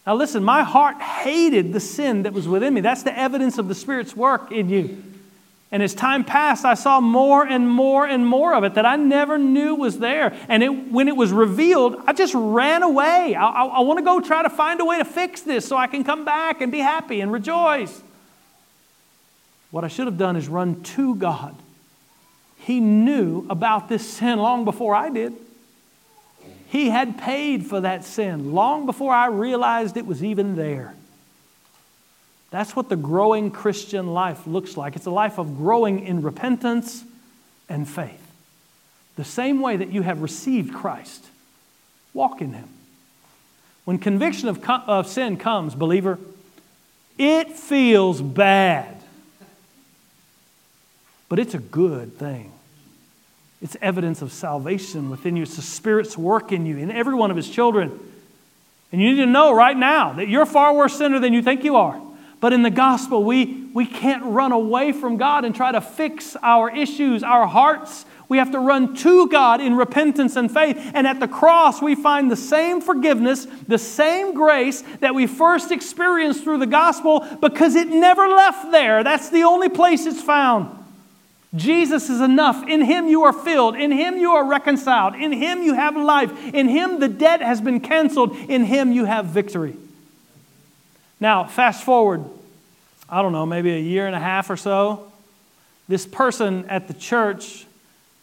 Now, 0.06 0.14
listen, 0.14 0.44
my 0.44 0.62
heart 0.62 1.00
hated 1.00 1.72
the 1.72 1.80
sin 1.80 2.24
that 2.24 2.34
was 2.34 2.46
within 2.46 2.74
me. 2.74 2.82
That's 2.82 3.02
the 3.02 3.18
evidence 3.18 3.56
of 3.56 3.68
the 3.68 3.74
Spirit's 3.74 4.14
work 4.14 4.52
in 4.52 4.68
you. 4.68 5.02
And 5.76 5.82
as 5.82 5.92
time 5.92 6.24
passed, 6.24 6.64
I 6.64 6.72
saw 6.72 7.02
more 7.02 7.46
and 7.46 7.68
more 7.68 8.06
and 8.06 8.26
more 8.26 8.54
of 8.54 8.64
it 8.64 8.72
that 8.76 8.86
I 8.86 8.96
never 8.96 9.36
knew 9.36 9.74
was 9.74 9.98
there. 9.98 10.34
And 10.48 10.62
it, 10.62 10.90
when 10.90 11.06
it 11.06 11.14
was 11.14 11.32
revealed, 11.32 12.02
I 12.06 12.14
just 12.14 12.32
ran 12.34 12.82
away. 12.82 13.34
I, 13.34 13.44
I, 13.44 13.64
I 13.66 13.80
want 13.80 13.98
to 13.98 14.02
go 14.02 14.18
try 14.22 14.42
to 14.42 14.48
find 14.48 14.80
a 14.80 14.86
way 14.86 14.96
to 14.96 15.04
fix 15.04 15.42
this 15.42 15.68
so 15.68 15.76
I 15.76 15.86
can 15.86 16.02
come 16.02 16.24
back 16.24 16.62
and 16.62 16.72
be 16.72 16.78
happy 16.78 17.20
and 17.20 17.30
rejoice. 17.30 18.02
What 19.70 19.84
I 19.84 19.88
should 19.88 20.06
have 20.06 20.16
done 20.16 20.34
is 20.34 20.48
run 20.48 20.82
to 20.82 21.14
God. 21.14 21.54
He 22.56 22.80
knew 22.80 23.46
about 23.50 23.90
this 23.90 24.08
sin 24.08 24.38
long 24.38 24.64
before 24.64 24.94
I 24.94 25.10
did. 25.10 25.34
He 26.68 26.88
had 26.88 27.18
paid 27.18 27.66
for 27.66 27.82
that 27.82 28.02
sin 28.02 28.54
long 28.54 28.86
before 28.86 29.12
I 29.12 29.26
realized 29.26 29.98
it 29.98 30.06
was 30.06 30.24
even 30.24 30.56
there. 30.56 30.94
That's 32.50 32.76
what 32.76 32.88
the 32.88 32.96
growing 32.96 33.50
Christian 33.50 34.14
life 34.14 34.46
looks 34.46 34.76
like. 34.76 34.96
It's 34.96 35.06
a 35.06 35.10
life 35.10 35.38
of 35.38 35.56
growing 35.56 36.06
in 36.06 36.22
repentance 36.22 37.04
and 37.68 37.88
faith. 37.88 38.22
The 39.16 39.24
same 39.24 39.60
way 39.60 39.76
that 39.76 39.90
you 39.90 40.02
have 40.02 40.22
received 40.22 40.74
Christ, 40.74 41.26
walk 42.14 42.40
in 42.40 42.52
Him. 42.52 42.68
When 43.84 43.98
conviction 43.98 44.48
of, 44.48 44.62
of 44.68 45.06
sin 45.06 45.36
comes, 45.36 45.74
believer, 45.74 46.18
it 47.18 47.52
feels 47.52 48.20
bad. 48.20 48.94
But 51.28 51.38
it's 51.38 51.54
a 51.54 51.58
good 51.58 52.16
thing. 52.18 52.52
It's 53.62 53.76
evidence 53.80 54.22
of 54.22 54.32
salvation 54.32 55.10
within 55.10 55.34
you. 55.34 55.42
It's 55.42 55.56
the 55.56 55.62
Spirit's 55.62 56.16
work 56.16 56.52
in 56.52 56.66
you, 56.66 56.76
in 56.76 56.90
every 56.90 57.14
one 57.14 57.30
of 57.30 57.36
His 57.36 57.48
children. 57.48 57.98
And 58.92 59.00
you 59.00 59.10
need 59.12 59.20
to 59.20 59.26
know 59.26 59.52
right 59.52 59.76
now 59.76 60.12
that 60.12 60.28
you're 60.28 60.46
far 60.46 60.74
worse 60.74 60.96
sinner 60.96 61.18
than 61.18 61.32
you 61.32 61.42
think 61.42 61.64
you 61.64 61.76
are. 61.76 62.00
But 62.46 62.52
in 62.52 62.62
the 62.62 62.70
gospel, 62.70 63.24
we, 63.24 63.64
we 63.74 63.84
can't 63.86 64.22
run 64.22 64.52
away 64.52 64.92
from 64.92 65.16
God 65.16 65.44
and 65.44 65.52
try 65.52 65.72
to 65.72 65.80
fix 65.80 66.36
our 66.44 66.70
issues, 66.70 67.24
our 67.24 67.44
hearts. 67.44 68.04
We 68.28 68.38
have 68.38 68.52
to 68.52 68.60
run 68.60 68.94
to 68.98 69.26
God 69.26 69.60
in 69.60 69.74
repentance 69.74 70.36
and 70.36 70.48
faith. 70.48 70.78
And 70.94 71.08
at 71.08 71.18
the 71.18 71.26
cross, 71.26 71.82
we 71.82 71.96
find 71.96 72.30
the 72.30 72.36
same 72.36 72.80
forgiveness, 72.80 73.48
the 73.66 73.78
same 73.78 74.32
grace 74.32 74.84
that 75.00 75.12
we 75.12 75.26
first 75.26 75.72
experienced 75.72 76.44
through 76.44 76.58
the 76.58 76.68
gospel 76.68 77.26
because 77.40 77.74
it 77.74 77.88
never 77.88 78.28
left 78.28 78.70
there. 78.70 79.02
That's 79.02 79.28
the 79.28 79.42
only 79.42 79.68
place 79.68 80.06
it's 80.06 80.22
found. 80.22 80.70
Jesus 81.56 82.08
is 82.08 82.20
enough. 82.20 82.68
In 82.68 82.80
Him 82.80 83.08
you 83.08 83.24
are 83.24 83.32
filled. 83.32 83.74
In 83.74 83.90
Him 83.90 84.18
you 84.18 84.30
are 84.30 84.48
reconciled. 84.48 85.16
In 85.16 85.32
Him 85.32 85.64
you 85.64 85.74
have 85.74 85.96
life. 85.96 86.54
In 86.54 86.68
Him 86.68 87.00
the 87.00 87.08
debt 87.08 87.42
has 87.42 87.60
been 87.60 87.80
canceled. 87.80 88.36
In 88.48 88.64
Him 88.66 88.92
you 88.92 89.04
have 89.04 89.26
victory. 89.26 89.76
Now, 91.18 91.44
fast 91.44 91.84
forward, 91.84 92.24
I 93.08 93.22
don't 93.22 93.32
know, 93.32 93.46
maybe 93.46 93.72
a 93.72 93.80
year 93.80 94.06
and 94.06 94.14
a 94.14 94.20
half 94.20 94.50
or 94.50 94.56
so. 94.56 95.10
This 95.88 96.06
person 96.06 96.64
at 96.68 96.88
the 96.88 96.94
church 96.94 97.66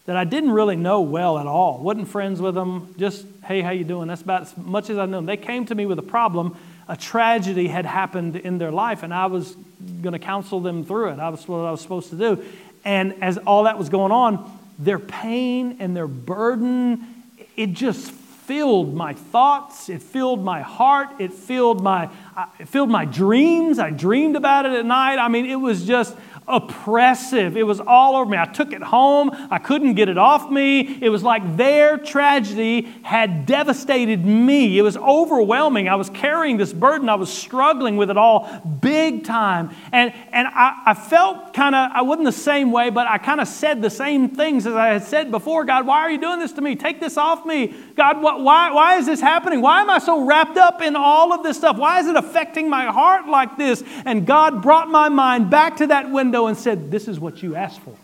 that 0.05 0.17
I 0.17 0.25
didn't 0.25 0.51
really 0.51 0.75
know 0.75 1.01
well 1.01 1.39
at 1.39 1.47
all. 1.47 1.79
wasn't 1.79 2.09
friends 2.09 2.41
with 2.41 2.55
them. 2.55 2.93
Just 2.97 3.25
hey, 3.45 3.61
how 3.61 3.71
you 3.71 3.85
doing? 3.85 4.07
That's 4.09 4.21
about 4.21 4.43
as 4.43 4.57
much 4.57 4.89
as 4.89 4.97
I 4.97 5.05
knew. 5.05 5.25
They 5.25 5.37
came 5.37 5.65
to 5.67 5.75
me 5.75 5.85
with 5.85 5.97
a 5.97 6.03
problem. 6.03 6.57
A 6.87 6.97
tragedy 6.97 7.67
had 7.67 7.85
happened 7.85 8.35
in 8.35 8.57
their 8.57 8.71
life, 8.71 9.03
and 9.03 9.13
I 9.13 9.27
was 9.27 9.55
going 10.01 10.13
to 10.13 10.19
counsel 10.19 10.59
them 10.59 10.83
through 10.83 11.09
it. 11.09 11.19
I 11.19 11.29
was 11.29 11.47
what 11.47 11.59
I 11.59 11.71
was 11.71 11.79
supposed 11.79 12.09
to 12.09 12.17
do. 12.17 12.43
And 12.83 13.23
as 13.23 13.37
all 13.37 13.63
that 13.63 13.77
was 13.77 13.87
going 13.87 14.11
on, 14.11 14.59
their 14.77 14.99
pain 14.99 15.77
and 15.79 15.95
their 15.95 16.07
burden, 16.07 17.07
it 17.55 17.67
just 17.67 18.11
filled 18.45 18.93
my 18.93 19.13
thoughts. 19.13 19.89
It 19.89 20.01
filled 20.01 20.43
my 20.43 20.61
heart. 20.61 21.09
It 21.19 21.33
filled 21.33 21.81
my, 21.81 22.09
uh, 22.35 22.45
it 22.59 22.67
filled 22.67 22.89
my 22.89 23.05
dreams. 23.05 23.79
I 23.79 23.89
dreamed 23.89 24.35
about 24.35 24.65
it 24.65 24.73
at 24.73 24.85
night. 24.85 25.17
I 25.17 25.27
mean, 25.27 25.45
it 25.45 25.55
was 25.55 25.85
just 25.85 26.15
oppressive. 26.47 27.55
It 27.55 27.63
was 27.63 27.79
all 27.79 28.15
over 28.15 28.29
me. 28.29 28.37
I 28.37 28.45
took 28.45 28.73
it 28.73 28.81
home. 28.81 29.31
I 29.49 29.59
couldn't 29.59 29.93
get 29.93 30.09
it 30.09 30.17
off 30.17 30.49
me. 30.51 30.99
It 31.01 31.09
was 31.09 31.23
like 31.23 31.57
their 31.57 31.97
tragedy 31.97 32.81
had 33.03 33.45
devastated 33.45 34.25
me. 34.25 34.77
It 34.77 34.81
was 34.81 34.97
overwhelming. 34.97 35.87
I 35.87 35.95
was 35.95 36.09
carrying 36.09 36.57
this 36.57 36.73
burden. 36.73 37.09
I 37.09 37.15
was 37.15 37.31
struggling 37.31 37.97
with 37.97 38.09
it 38.09 38.17
all 38.17 38.49
big 38.81 39.23
time. 39.23 39.71
And, 39.91 40.13
and 40.31 40.47
I, 40.47 40.81
I 40.87 40.93
felt 40.93 41.53
kind 41.53 41.75
of, 41.75 41.91
I 41.93 42.01
wasn't 42.01 42.25
the 42.25 42.31
same 42.31 42.71
way, 42.71 42.89
but 42.89 43.07
I 43.07 43.17
kind 43.17 43.39
of 43.39 43.47
said 43.47 43.81
the 43.81 43.89
same 43.89 44.29
things 44.29 44.67
as 44.67 44.75
I 44.75 44.87
had 44.87 45.03
said 45.03 45.31
before. 45.31 45.63
God, 45.65 45.87
why 45.87 45.99
are 45.99 46.11
you 46.11 46.19
doing 46.19 46.39
this 46.39 46.51
to 46.53 46.61
me? 46.61 46.75
Take 46.75 46.99
this 46.99 47.17
off 47.17 47.45
me. 47.45 47.73
God, 47.95 48.21
why, 48.21 48.71
why 48.71 48.97
is 48.97 49.05
this 49.05 49.21
happening? 49.21 49.61
Why 49.61 49.81
am 49.81 49.89
I 49.89 49.99
so 49.99 50.25
wrapped 50.25 50.57
up 50.57 50.81
in 50.81 50.95
all 50.95 51.31
of 51.31 51.43
this 51.43 51.57
stuff? 51.57 51.77
Why 51.77 51.99
is 51.99 52.07
it 52.07 52.15
affecting 52.15 52.67
my 52.67 52.85
heart 52.85 53.27
like 53.27 53.55
this? 53.55 53.83
And 54.03 54.25
God 54.25 54.63
brought 54.63 54.89
my 54.89 55.09
mind 55.09 55.51
back 55.51 55.77
to 55.77 55.87
that 55.87 56.09
window 56.09 56.23
window 56.23 56.47
and 56.47 56.57
said, 56.57 56.89
This 56.89 57.07
is 57.07 57.19
what 57.19 57.43
you 57.43 57.55
asked 57.55 57.81
for. 57.81 57.95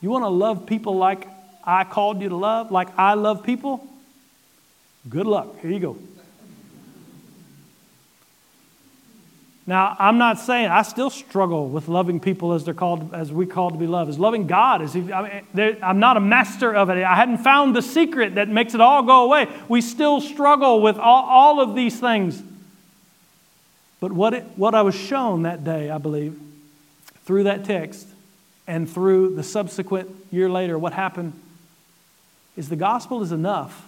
You 0.00 0.10
want 0.10 0.24
to 0.24 0.28
love 0.28 0.66
people 0.66 0.96
like 0.96 1.26
I 1.64 1.84
called 1.84 2.20
you 2.20 2.28
to 2.28 2.36
love, 2.36 2.70
like 2.70 2.88
I 2.98 3.14
love 3.14 3.42
people? 3.42 3.86
Good 5.08 5.26
luck. 5.26 5.58
Here 5.60 5.70
you 5.70 5.80
go. 5.80 5.96
Now, 9.68 9.96
I'm 9.98 10.16
not 10.16 10.38
saying 10.38 10.68
I 10.68 10.82
still 10.82 11.10
struggle 11.10 11.68
with 11.68 11.88
loving 11.88 12.20
people 12.20 12.52
as 12.52 12.64
they're 12.64 12.72
called, 12.72 13.12
as 13.12 13.32
we 13.32 13.46
called 13.46 13.72
to 13.72 13.78
be 13.78 13.88
loved. 13.88 14.08
As 14.08 14.18
loving 14.18 14.46
God, 14.46 14.80
as 14.80 14.94
he, 14.94 15.12
I 15.12 15.42
mean, 15.52 15.76
I'm 15.82 15.98
not 15.98 16.16
a 16.16 16.20
master 16.20 16.72
of 16.72 16.88
it. 16.88 17.02
I 17.02 17.16
hadn't 17.16 17.38
found 17.38 17.74
the 17.74 17.82
secret 17.82 18.36
that 18.36 18.48
makes 18.48 18.74
it 18.74 18.80
all 18.80 19.02
go 19.02 19.24
away. 19.24 19.48
We 19.68 19.80
still 19.80 20.20
struggle 20.20 20.80
with 20.80 20.98
all, 20.98 21.24
all 21.24 21.60
of 21.60 21.74
these 21.74 21.98
things. 21.98 22.40
But 23.98 24.12
what, 24.12 24.34
it, 24.34 24.44
what 24.54 24.76
I 24.76 24.82
was 24.82 24.94
shown 24.94 25.42
that 25.42 25.64
day, 25.64 25.90
I 25.90 25.98
believe, 25.98 26.38
through 27.24 27.44
that 27.44 27.64
text 27.64 28.06
and 28.68 28.88
through 28.88 29.34
the 29.34 29.42
subsequent 29.42 30.14
year 30.30 30.48
later, 30.48 30.78
what 30.78 30.92
happened 30.92 31.32
is 32.56 32.68
the 32.68 32.76
gospel 32.76 33.20
is 33.22 33.32
enough. 33.32 33.84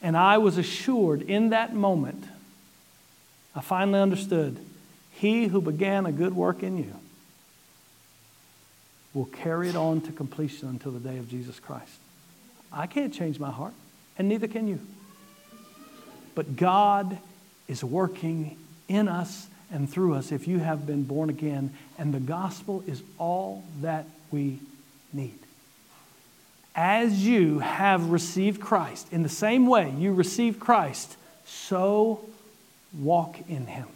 And 0.00 0.16
I 0.16 0.38
was 0.38 0.56
assured 0.56 1.20
in 1.20 1.50
that 1.50 1.74
moment, 1.74 2.24
I 3.54 3.60
finally 3.60 4.00
understood 4.00 4.58
he 5.10 5.46
who 5.46 5.60
began 5.60 6.06
a 6.06 6.12
good 6.12 6.34
work 6.34 6.62
in 6.62 6.78
you 6.78 6.94
will 9.14 9.26
carry 9.26 9.68
it 9.68 9.76
on 9.76 10.00
to 10.02 10.12
completion 10.12 10.68
until 10.68 10.92
the 10.92 11.00
day 11.00 11.18
of 11.18 11.28
Jesus 11.28 11.60
Christ. 11.60 11.98
I 12.72 12.86
can't 12.86 13.12
change 13.12 13.38
my 13.38 13.50
heart, 13.50 13.74
and 14.16 14.28
neither 14.28 14.48
can 14.48 14.66
you. 14.66 14.80
But 16.34 16.56
God 16.56 17.18
is 17.68 17.84
working 17.84 18.56
in 18.88 19.08
us 19.08 19.46
and 19.70 19.88
through 19.88 20.14
us 20.14 20.32
if 20.32 20.48
you 20.48 20.58
have 20.58 20.86
been 20.86 21.02
born 21.04 21.28
again, 21.28 21.74
and 21.98 22.12
the 22.12 22.20
gospel 22.20 22.82
is 22.86 23.02
all 23.18 23.62
that 23.82 24.06
we 24.30 24.58
need. 25.12 25.38
As 26.74 27.26
you 27.26 27.58
have 27.58 28.10
received 28.10 28.60
Christ, 28.60 29.12
in 29.12 29.22
the 29.22 29.28
same 29.28 29.66
way 29.66 29.92
you 29.98 30.14
received 30.14 30.58
Christ, 30.58 31.16
so 31.44 32.24
walk 32.92 33.36
in 33.48 33.66
him. 33.66 33.88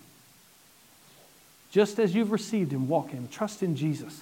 Just 1.70 1.98
as 1.98 2.14
you've 2.14 2.32
received 2.32 2.72
him, 2.72 2.88
walk 2.88 3.10
in 3.10 3.18
him. 3.18 3.28
Trust 3.28 3.62
in 3.62 3.76
Jesus 3.76 4.20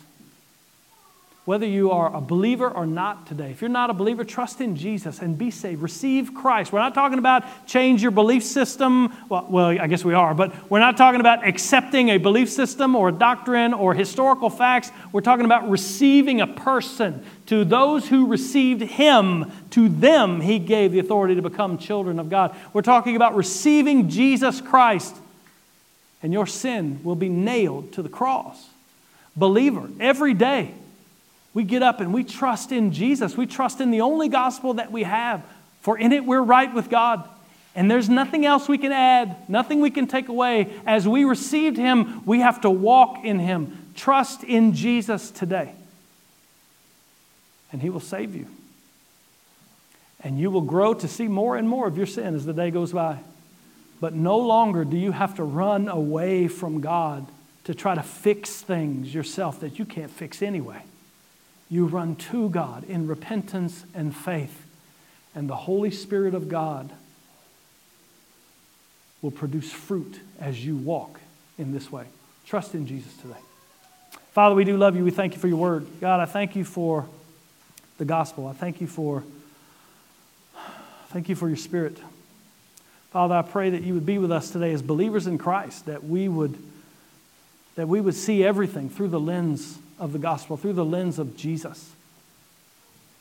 whether 1.45 1.67
you 1.67 1.91
are 1.91 2.15
a 2.15 2.23
believer 2.23 2.71
or 2.71 2.87
not 2.87 3.27
today. 3.27 3.51
If 3.51 3.61
you're 3.61 3.69
not 3.69 3.91
a 3.91 3.93
believer, 3.93 4.25
trust 4.25 4.63
in 4.63 4.77
Jesus 4.77 5.21
and 5.21 5.37
be 5.37 5.51
saved. 5.51 5.83
Receive 5.83 6.33
Christ. 6.33 6.73
We're 6.73 6.79
not 6.79 6.95
talking 6.95 7.19
about 7.19 7.45
change 7.67 8.01
your 8.01 8.13
belief 8.13 8.43
system. 8.43 9.13
Well, 9.29 9.47
well, 9.51 9.67
I 9.69 9.87
guess 9.87 10.05
we 10.05 10.15
are, 10.15 10.33
but 10.33 10.71
we're 10.71 10.79
not 10.79 10.97
talking 10.97 11.21
about 11.21 11.47
accepting 11.47 12.09
a 12.09 12.17
belief 12.17 12.49
system 12.49 12.97
or 12.97 13.11
a 13.11 13.13
doctrine 13.13 13.75
or 13.75 13.93
historical 13.93 14.49
facts. 14.49 14.91
We're 15.13 15.21
talking 15.21 15.45
about 15.45 15.69
receiving 15.69 16.41
a 16.41 16.47
person. 16.47 17.25
To 17.47 17.63
those 17.63 18.09
who 18.09 18.27
received 18.27 18.81
him, 18.81 19.53
to 19.71 19.91
them 19.91 20.41
he 20.41 20.59
gave 20.59 20.93
the 20.93 20.99
authority 20.99 21.35
to 21.35 21.43
become 21.43 21.77
children 21.77 22.19
of 22.19 22.31
God. 22.31 22.57
We're 22.73 22.81
talking 22.81 23.17
about 23.17 23.37
receiving 23.37 24.09
Jesus 24.09 24.63
Christ, 24.63 25.15
and 26.23 26.33
your 26.33 26.47
sin 26.47 27.01
will 27.05 27.17
be 27.17 27.29
nailed 27.29 27.93
to 27.93 28.03
the 28.03 28.09
cross. 28.09 28.71
Believer, 29.37 29.91
every 30.01 30.33
day 30.33 30.73
we 31.55 31.63
get 31.63 31.85
up 31.85 32.01
and 32.01 32.13
we 32.13 32.25
trust 32.25 32.73
in 32.73 32.93
Jesus. 32.93 33.37
We 33.37 33.47
trust 33.47 33.81
in 33.81 33.93
the 33.93 34.01
only 34.01 34.29
gospel 34.29 34.75
that 34.75 34.91
we 34.91 35.05
have, 35.05 35.43
for 35.81 35.97
in 35.97 36.13
it 36.13 36.25
we're 36.25 36.43
right 36.43 36.73
with 36.75 36.91
God. 36.91 37.29
And 37.77 37.91
there's 37.91 38.09
nothing 38.09 38.45
else 38.45 38.69
we 38.69 38.79
can 38.79 38.93
add, 38.93 39.49
nothing 39.49 39.81
we 39.81 39.91
can 39.91 40.07
take 40.07 40.29
away. 40.29 40.73
As 40.85 41.09
we 41.09 41.25
received 41.25 41.77
Him, 41.77 42.25
we 42.27 42.41
have 42.41 42.61
to 42.63 42.71
walk 42.71 43.25
in 43.25 43.39
Him. 43.39 43.93
Trust 43.95 44.45
in 44.45 44.75
Jesus 44.75 45.31
today, 45.31 45.73
and 47.73 47.81
He 47.81 47.91
will 47.91 48.01
save 48.01 48.35
you. 48.35 48.47
And 50.21 50.39
you 50.39 50.51
will 50.51 50.63
grow 50.63 50.95
to 50.95 51.07
see 51.07 51.29
more 51.29 51.57
and 51.57 51.69
more 51.69 51.87
of 51.87 51.97
your 51.97 52.07
sin 52.07 52.35
as 52.35 52.47
the 52.47 52.53
day 52.53 52.71
goes 52.71 52.93
by. 52.93 53.19
But 54.01 54.15
no 54.15 54.39
longer 54.39 54.85
do 54.85 54.97
you 54.97 55.13
have 55.13 55.37
to 55.37 55.45
run 55.45 55.89
away 55.89 56.49
from 56.49 56.81
God 56.81 57.27
to 57.65 57.75
try 57.75 57.95
to 57.95 58.03
fix 58.03 58.61
things 58.61 59.13
yourself 59.13 59.61
that 59.61 59.79
you 59.79 59.85
can't 59.85 60.11
fix 60.11 60.43
anyway 60.43 60.83
you 61.71 61.87
run 61.87 62.17
to 62.17 62.49
God 62.51 62.85
in 62.85 63.07
repentance 63.07 63.85
and 63.95 64.15
faith, 64.15 64.67
and 65.35 65.49
the 65.49 65.57
Holy 65.57 65.91
Spirit 65.91 66.35
of 66.35 66.49
God 66.49 66.91
will 69.23 69.31
produce 69.31 69.73
fruit 69.73 70.21
as 70.39 70.65
you 70.65 70.77
walk 70.77 71.21
in 71.59 71.73
this 71.73 71.91
way. 71.91 72.05
Trust 72.47 72.75
in 72.75 72.87
Jesus 72.87 73.17
today. 73.17 73.39
Father, 74.33 74.55
we 74.55 74.65
do 74.65 74.77
love 74.77 74.97
you. 74.97 75.05
We 75.05 75.11
thank 75.11 75.35
you 75.35 75.41
for 75.41 75.49
your 75.49 75.57
word. 75.57 75.87
God, 76.01 76.21
I 76.21 76.27
thank 76.27 76.57
you 76.57 76.65
for 76.65 77.07
the 77.99 78.05
gospel. 78.05 78.47
I 78.47 78.53
thank 78.53 78.81
you 78.81 78.87
for 78.87 79.23
thank 81.09 81.29
you 81.29 81.37
for 81.37 81.47
your 81.47 81.57
spirit. 81.57 81.97
Father, 83.13 83.37
I 83.37 83.43
pray 83.43 83.71
that 83.71 83.83
you 83.83 83.95
would 83.95 84.05
be 84.05 84.19
with 84.19 84.33
us 84.33 84.51
today 84.51 84.73
as 84.73 84.83
believers 84.83 85.29
in 85.29 85.39
Christ, 85.39 85.87
that 85.87 86.05
we 86.05 86.29
would 86.29 86.59
that 87.77 87.89
we 87.89 88.01
would 88.01 88.15
see 88.15 88.45
everything 88.45 88.91
through 88.91 89.09
the 89.09 89.21
lens 89.21 89.79
of 89.99 90.13
the 90.13 90.19
gospel, 90.19 90.57
through 90.57 90.73
the 90.75 90.85
lens 90.85 91.19
of 91.19 91.37
Jesus. 91.37 91.91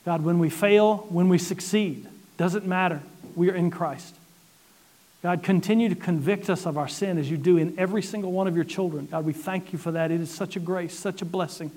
God, 0.05 0.23
when 0.23 0.39
we 0.39 0.49
fail, 0.49 0.97
when 1.09 1.29
we 1.29 1.37
succeed, 1.37 2.07
doesn't 2.37 2.65
matter. 2.65 3.01
We 3.35 3.49
are 3.49 3.55
in 3.55 3.71
Christ. 3.71 4.15
God, 5.21 5.41
continue 5.41 5.87
to 5.87 5.95
convict 5.95 6.49
us 6.49 6.65
of 6.65 6.77
our 6.77 6.89
sin 6.89 7.17
as 7.17 7.31
you 7.31 7.37
do 7.37 7.57
in 7.57 7.79
every 7.79 8.01
single 8.01 8.33
one 8.33 8.47
of 8.47 8.55
your 8.55 8.65
children. 8.65 9.07
God, 9.09 9.23
we 9.23 9.31
thank 9.31 9.71
you 9.71 9.79
for 9.79 9.91
that. 9.91 10.11
It 10.11 10.19
is 10.19 10.29
such 10.29 10.57
a 10.57 10.59
grace, 10.59 10.97
such 10.97 11.21
a 11.21 11.25
blessing. 11.25 11.71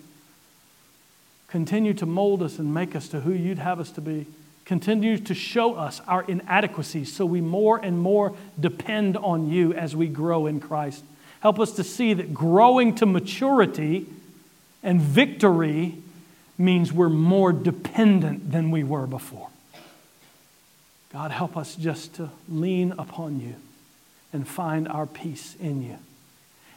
Continue 1.46 1.94
to 1.94 2.06
mold 2.06 2.42
us 2.42 2.58
and 2.58 2.74
make 2.74 2.96
us 2.96 3.06
to 3.08 3.20
who 3.20 3.32
you'd 3.32 3.58
have 3.58 3.78
us 3.78 3.92
to 3.92 4.00
be. 4.00 4.26
Continue 4.64 5.16
to 5.18 5.32
show 5.32 5.76
us 5.76 6.00
our 6.08 6.24
inadequacies 6.24 7.14
so 7.14 7.24
we 7.24 7.40
more 7.40 7.78
and 7.78 8.00
more 8.00 8.34
depend 8.58 9.16
on 9.16 9.48
you 9.48 9.72
as 9.72 9.94
we 9.94 10.08
grow 10.08 10.46
in 10.46 10.58
Christ. 10.58 11.04
Help 11.38 11.60
us 11.60 11.70
to 11.72 11.84
see 11.84 12.14
that 12.14 12.34
growing 12.34 12.96
to 12.96 13.06
maturity 13.06 14.06
and 14.82 15.00
victory 15.00 15.96
means 16.58 16.92
we're 16.92 17.08
more 17.08 17.52
dependent 17.52 18.50
than 18.50 18.70
we 18.70 18.84
were 18.84 19.06
before. 19.06 19.48
God, 21.12 21.30
help 21.30 21.56
us 21.56 21.76
just 21.76 22.14
to 22.14 22.30
lean 22.48 22.92
upon 22.92 23.40
you 23.40 23.54
and 24.32 24.46
find 24.46 24.88
our 24.88 25.06
peace 25.06 25.56
in 25.60 25.82
you. 25.82 25.96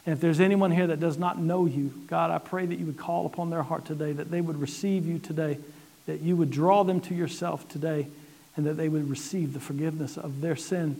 And 0.06 0.14
if 0.14 0.20
there's 0.20 0.40
anyone 0.40 0.70
here 0.70 0.86
that 0.86 1.00
does 1.00 1.18
not 1.18 1.38
know 1.38 1.66
you, 1.66 1.92
God, 2.06 2.30
I 2.30 2.38
pray 2.38 2.64
that 2.64 2.78
you 2.78 2.86
would 2.86 2.96
call 2.96 3.26
upon 3.26 3.50
their 3.50 3.62
heart 3.62 3.84
today, 3.84 4.12
that 4.12 4.30
they 4.30 4.40
would 4.40 4.58
receive 4.58 5.06
you 5.06 5.18
today, 5.18 5.58
that 6.06 6.20
you 6.20 6.36
would 6.36 6.50
draw 6.50 6.84
them 6.84 7.00
to 7.02 7.14
yourself 7.14 7.68
today, 7.68 8.06
and 8.56 8.66
that 8.66 8.74
they 8.74 8.88
would 8.88 9.10
receive 9.10 9.52
the 9.52 9.60
forgiveness 9.60 10.16
of 10.16 10.40
their 10.40 10.56
sin, 10.56 10.94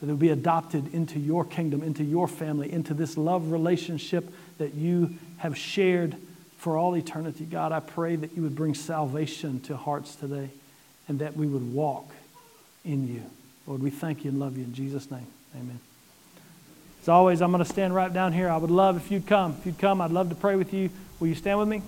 that 0.00 0.06
they 0.06 0.12
would 0.12 0.20
be 0.20 0.28
adopted 0.28 0.92
into 0.92 1.18
your 1.18 1.44
kingdom, 1.44 1.82
into 1.82 2.04
your 2.04 2.28
family, 2.28 2.70
into 2.70 2.94
this 2.94 3.16
love 3.16 3.50
relationship 3.50 4.30
that 4.58 4.74
you 4.74 5.14
have 5.38 5.56
shared 5.56 6.16
for 6.62 6.76
all 6.76 6.96
eternity. 6.96 7.44
God, 7.44 7.72
I 7.72 7.80
pray 7.80 8.14
that 8.14 8.36
you 8.36 8.42
would 8.42 8.54
bring 8.54 8.74
salvation 8.74 9.58
to 9.62 9.76
hearts 9.76 10.14
today 10.14 10.48
and 11.08 11.18
that 11.18 11.36
we 11.36 11.48
would 11.48 11.74
walk 11.74 12.08
in 12.84 13.08
you. 13.08 13.24
Lord, 13.66 13.82
we 13.82 13.90
thank 13.90 14.24
you 14.24 14.30
and 14.30 14.38
love 14.38 14.56
you 14.56 14.62
in 14.62 14.72
Jesus' 14.72 15.10
name. 15.10 15.26
Amen. 15.56 15.80
As 17.02 17.08
always, 17.08 17.42
I'm 17.42 17.50
going 17.50 17.64
to 17.64 17.68
stand 17.68 17.96
right 17.96 18.12
down 18.12 18.32
here. 18.32 18.48
I 18.48 18.58
would 18.58 18.70
love 18.70 18.96
if 18.96 19.10
you'd 19.10 19.26
come. 19.26 19.56
If 19.58 19.66
you'd 19.66 19.78
come, 19.80 20.00
I'd 20.00 20.12
love 20.12 20.28
to 20.28 20.36
pray 20.36 20.54
with 20.54 20.72
you. 20.72 20.88
Will 21.18 21.26
you 21.26 21.34
stand 21.34 21.58
with 21.58 21.66
me? 21.66 21.82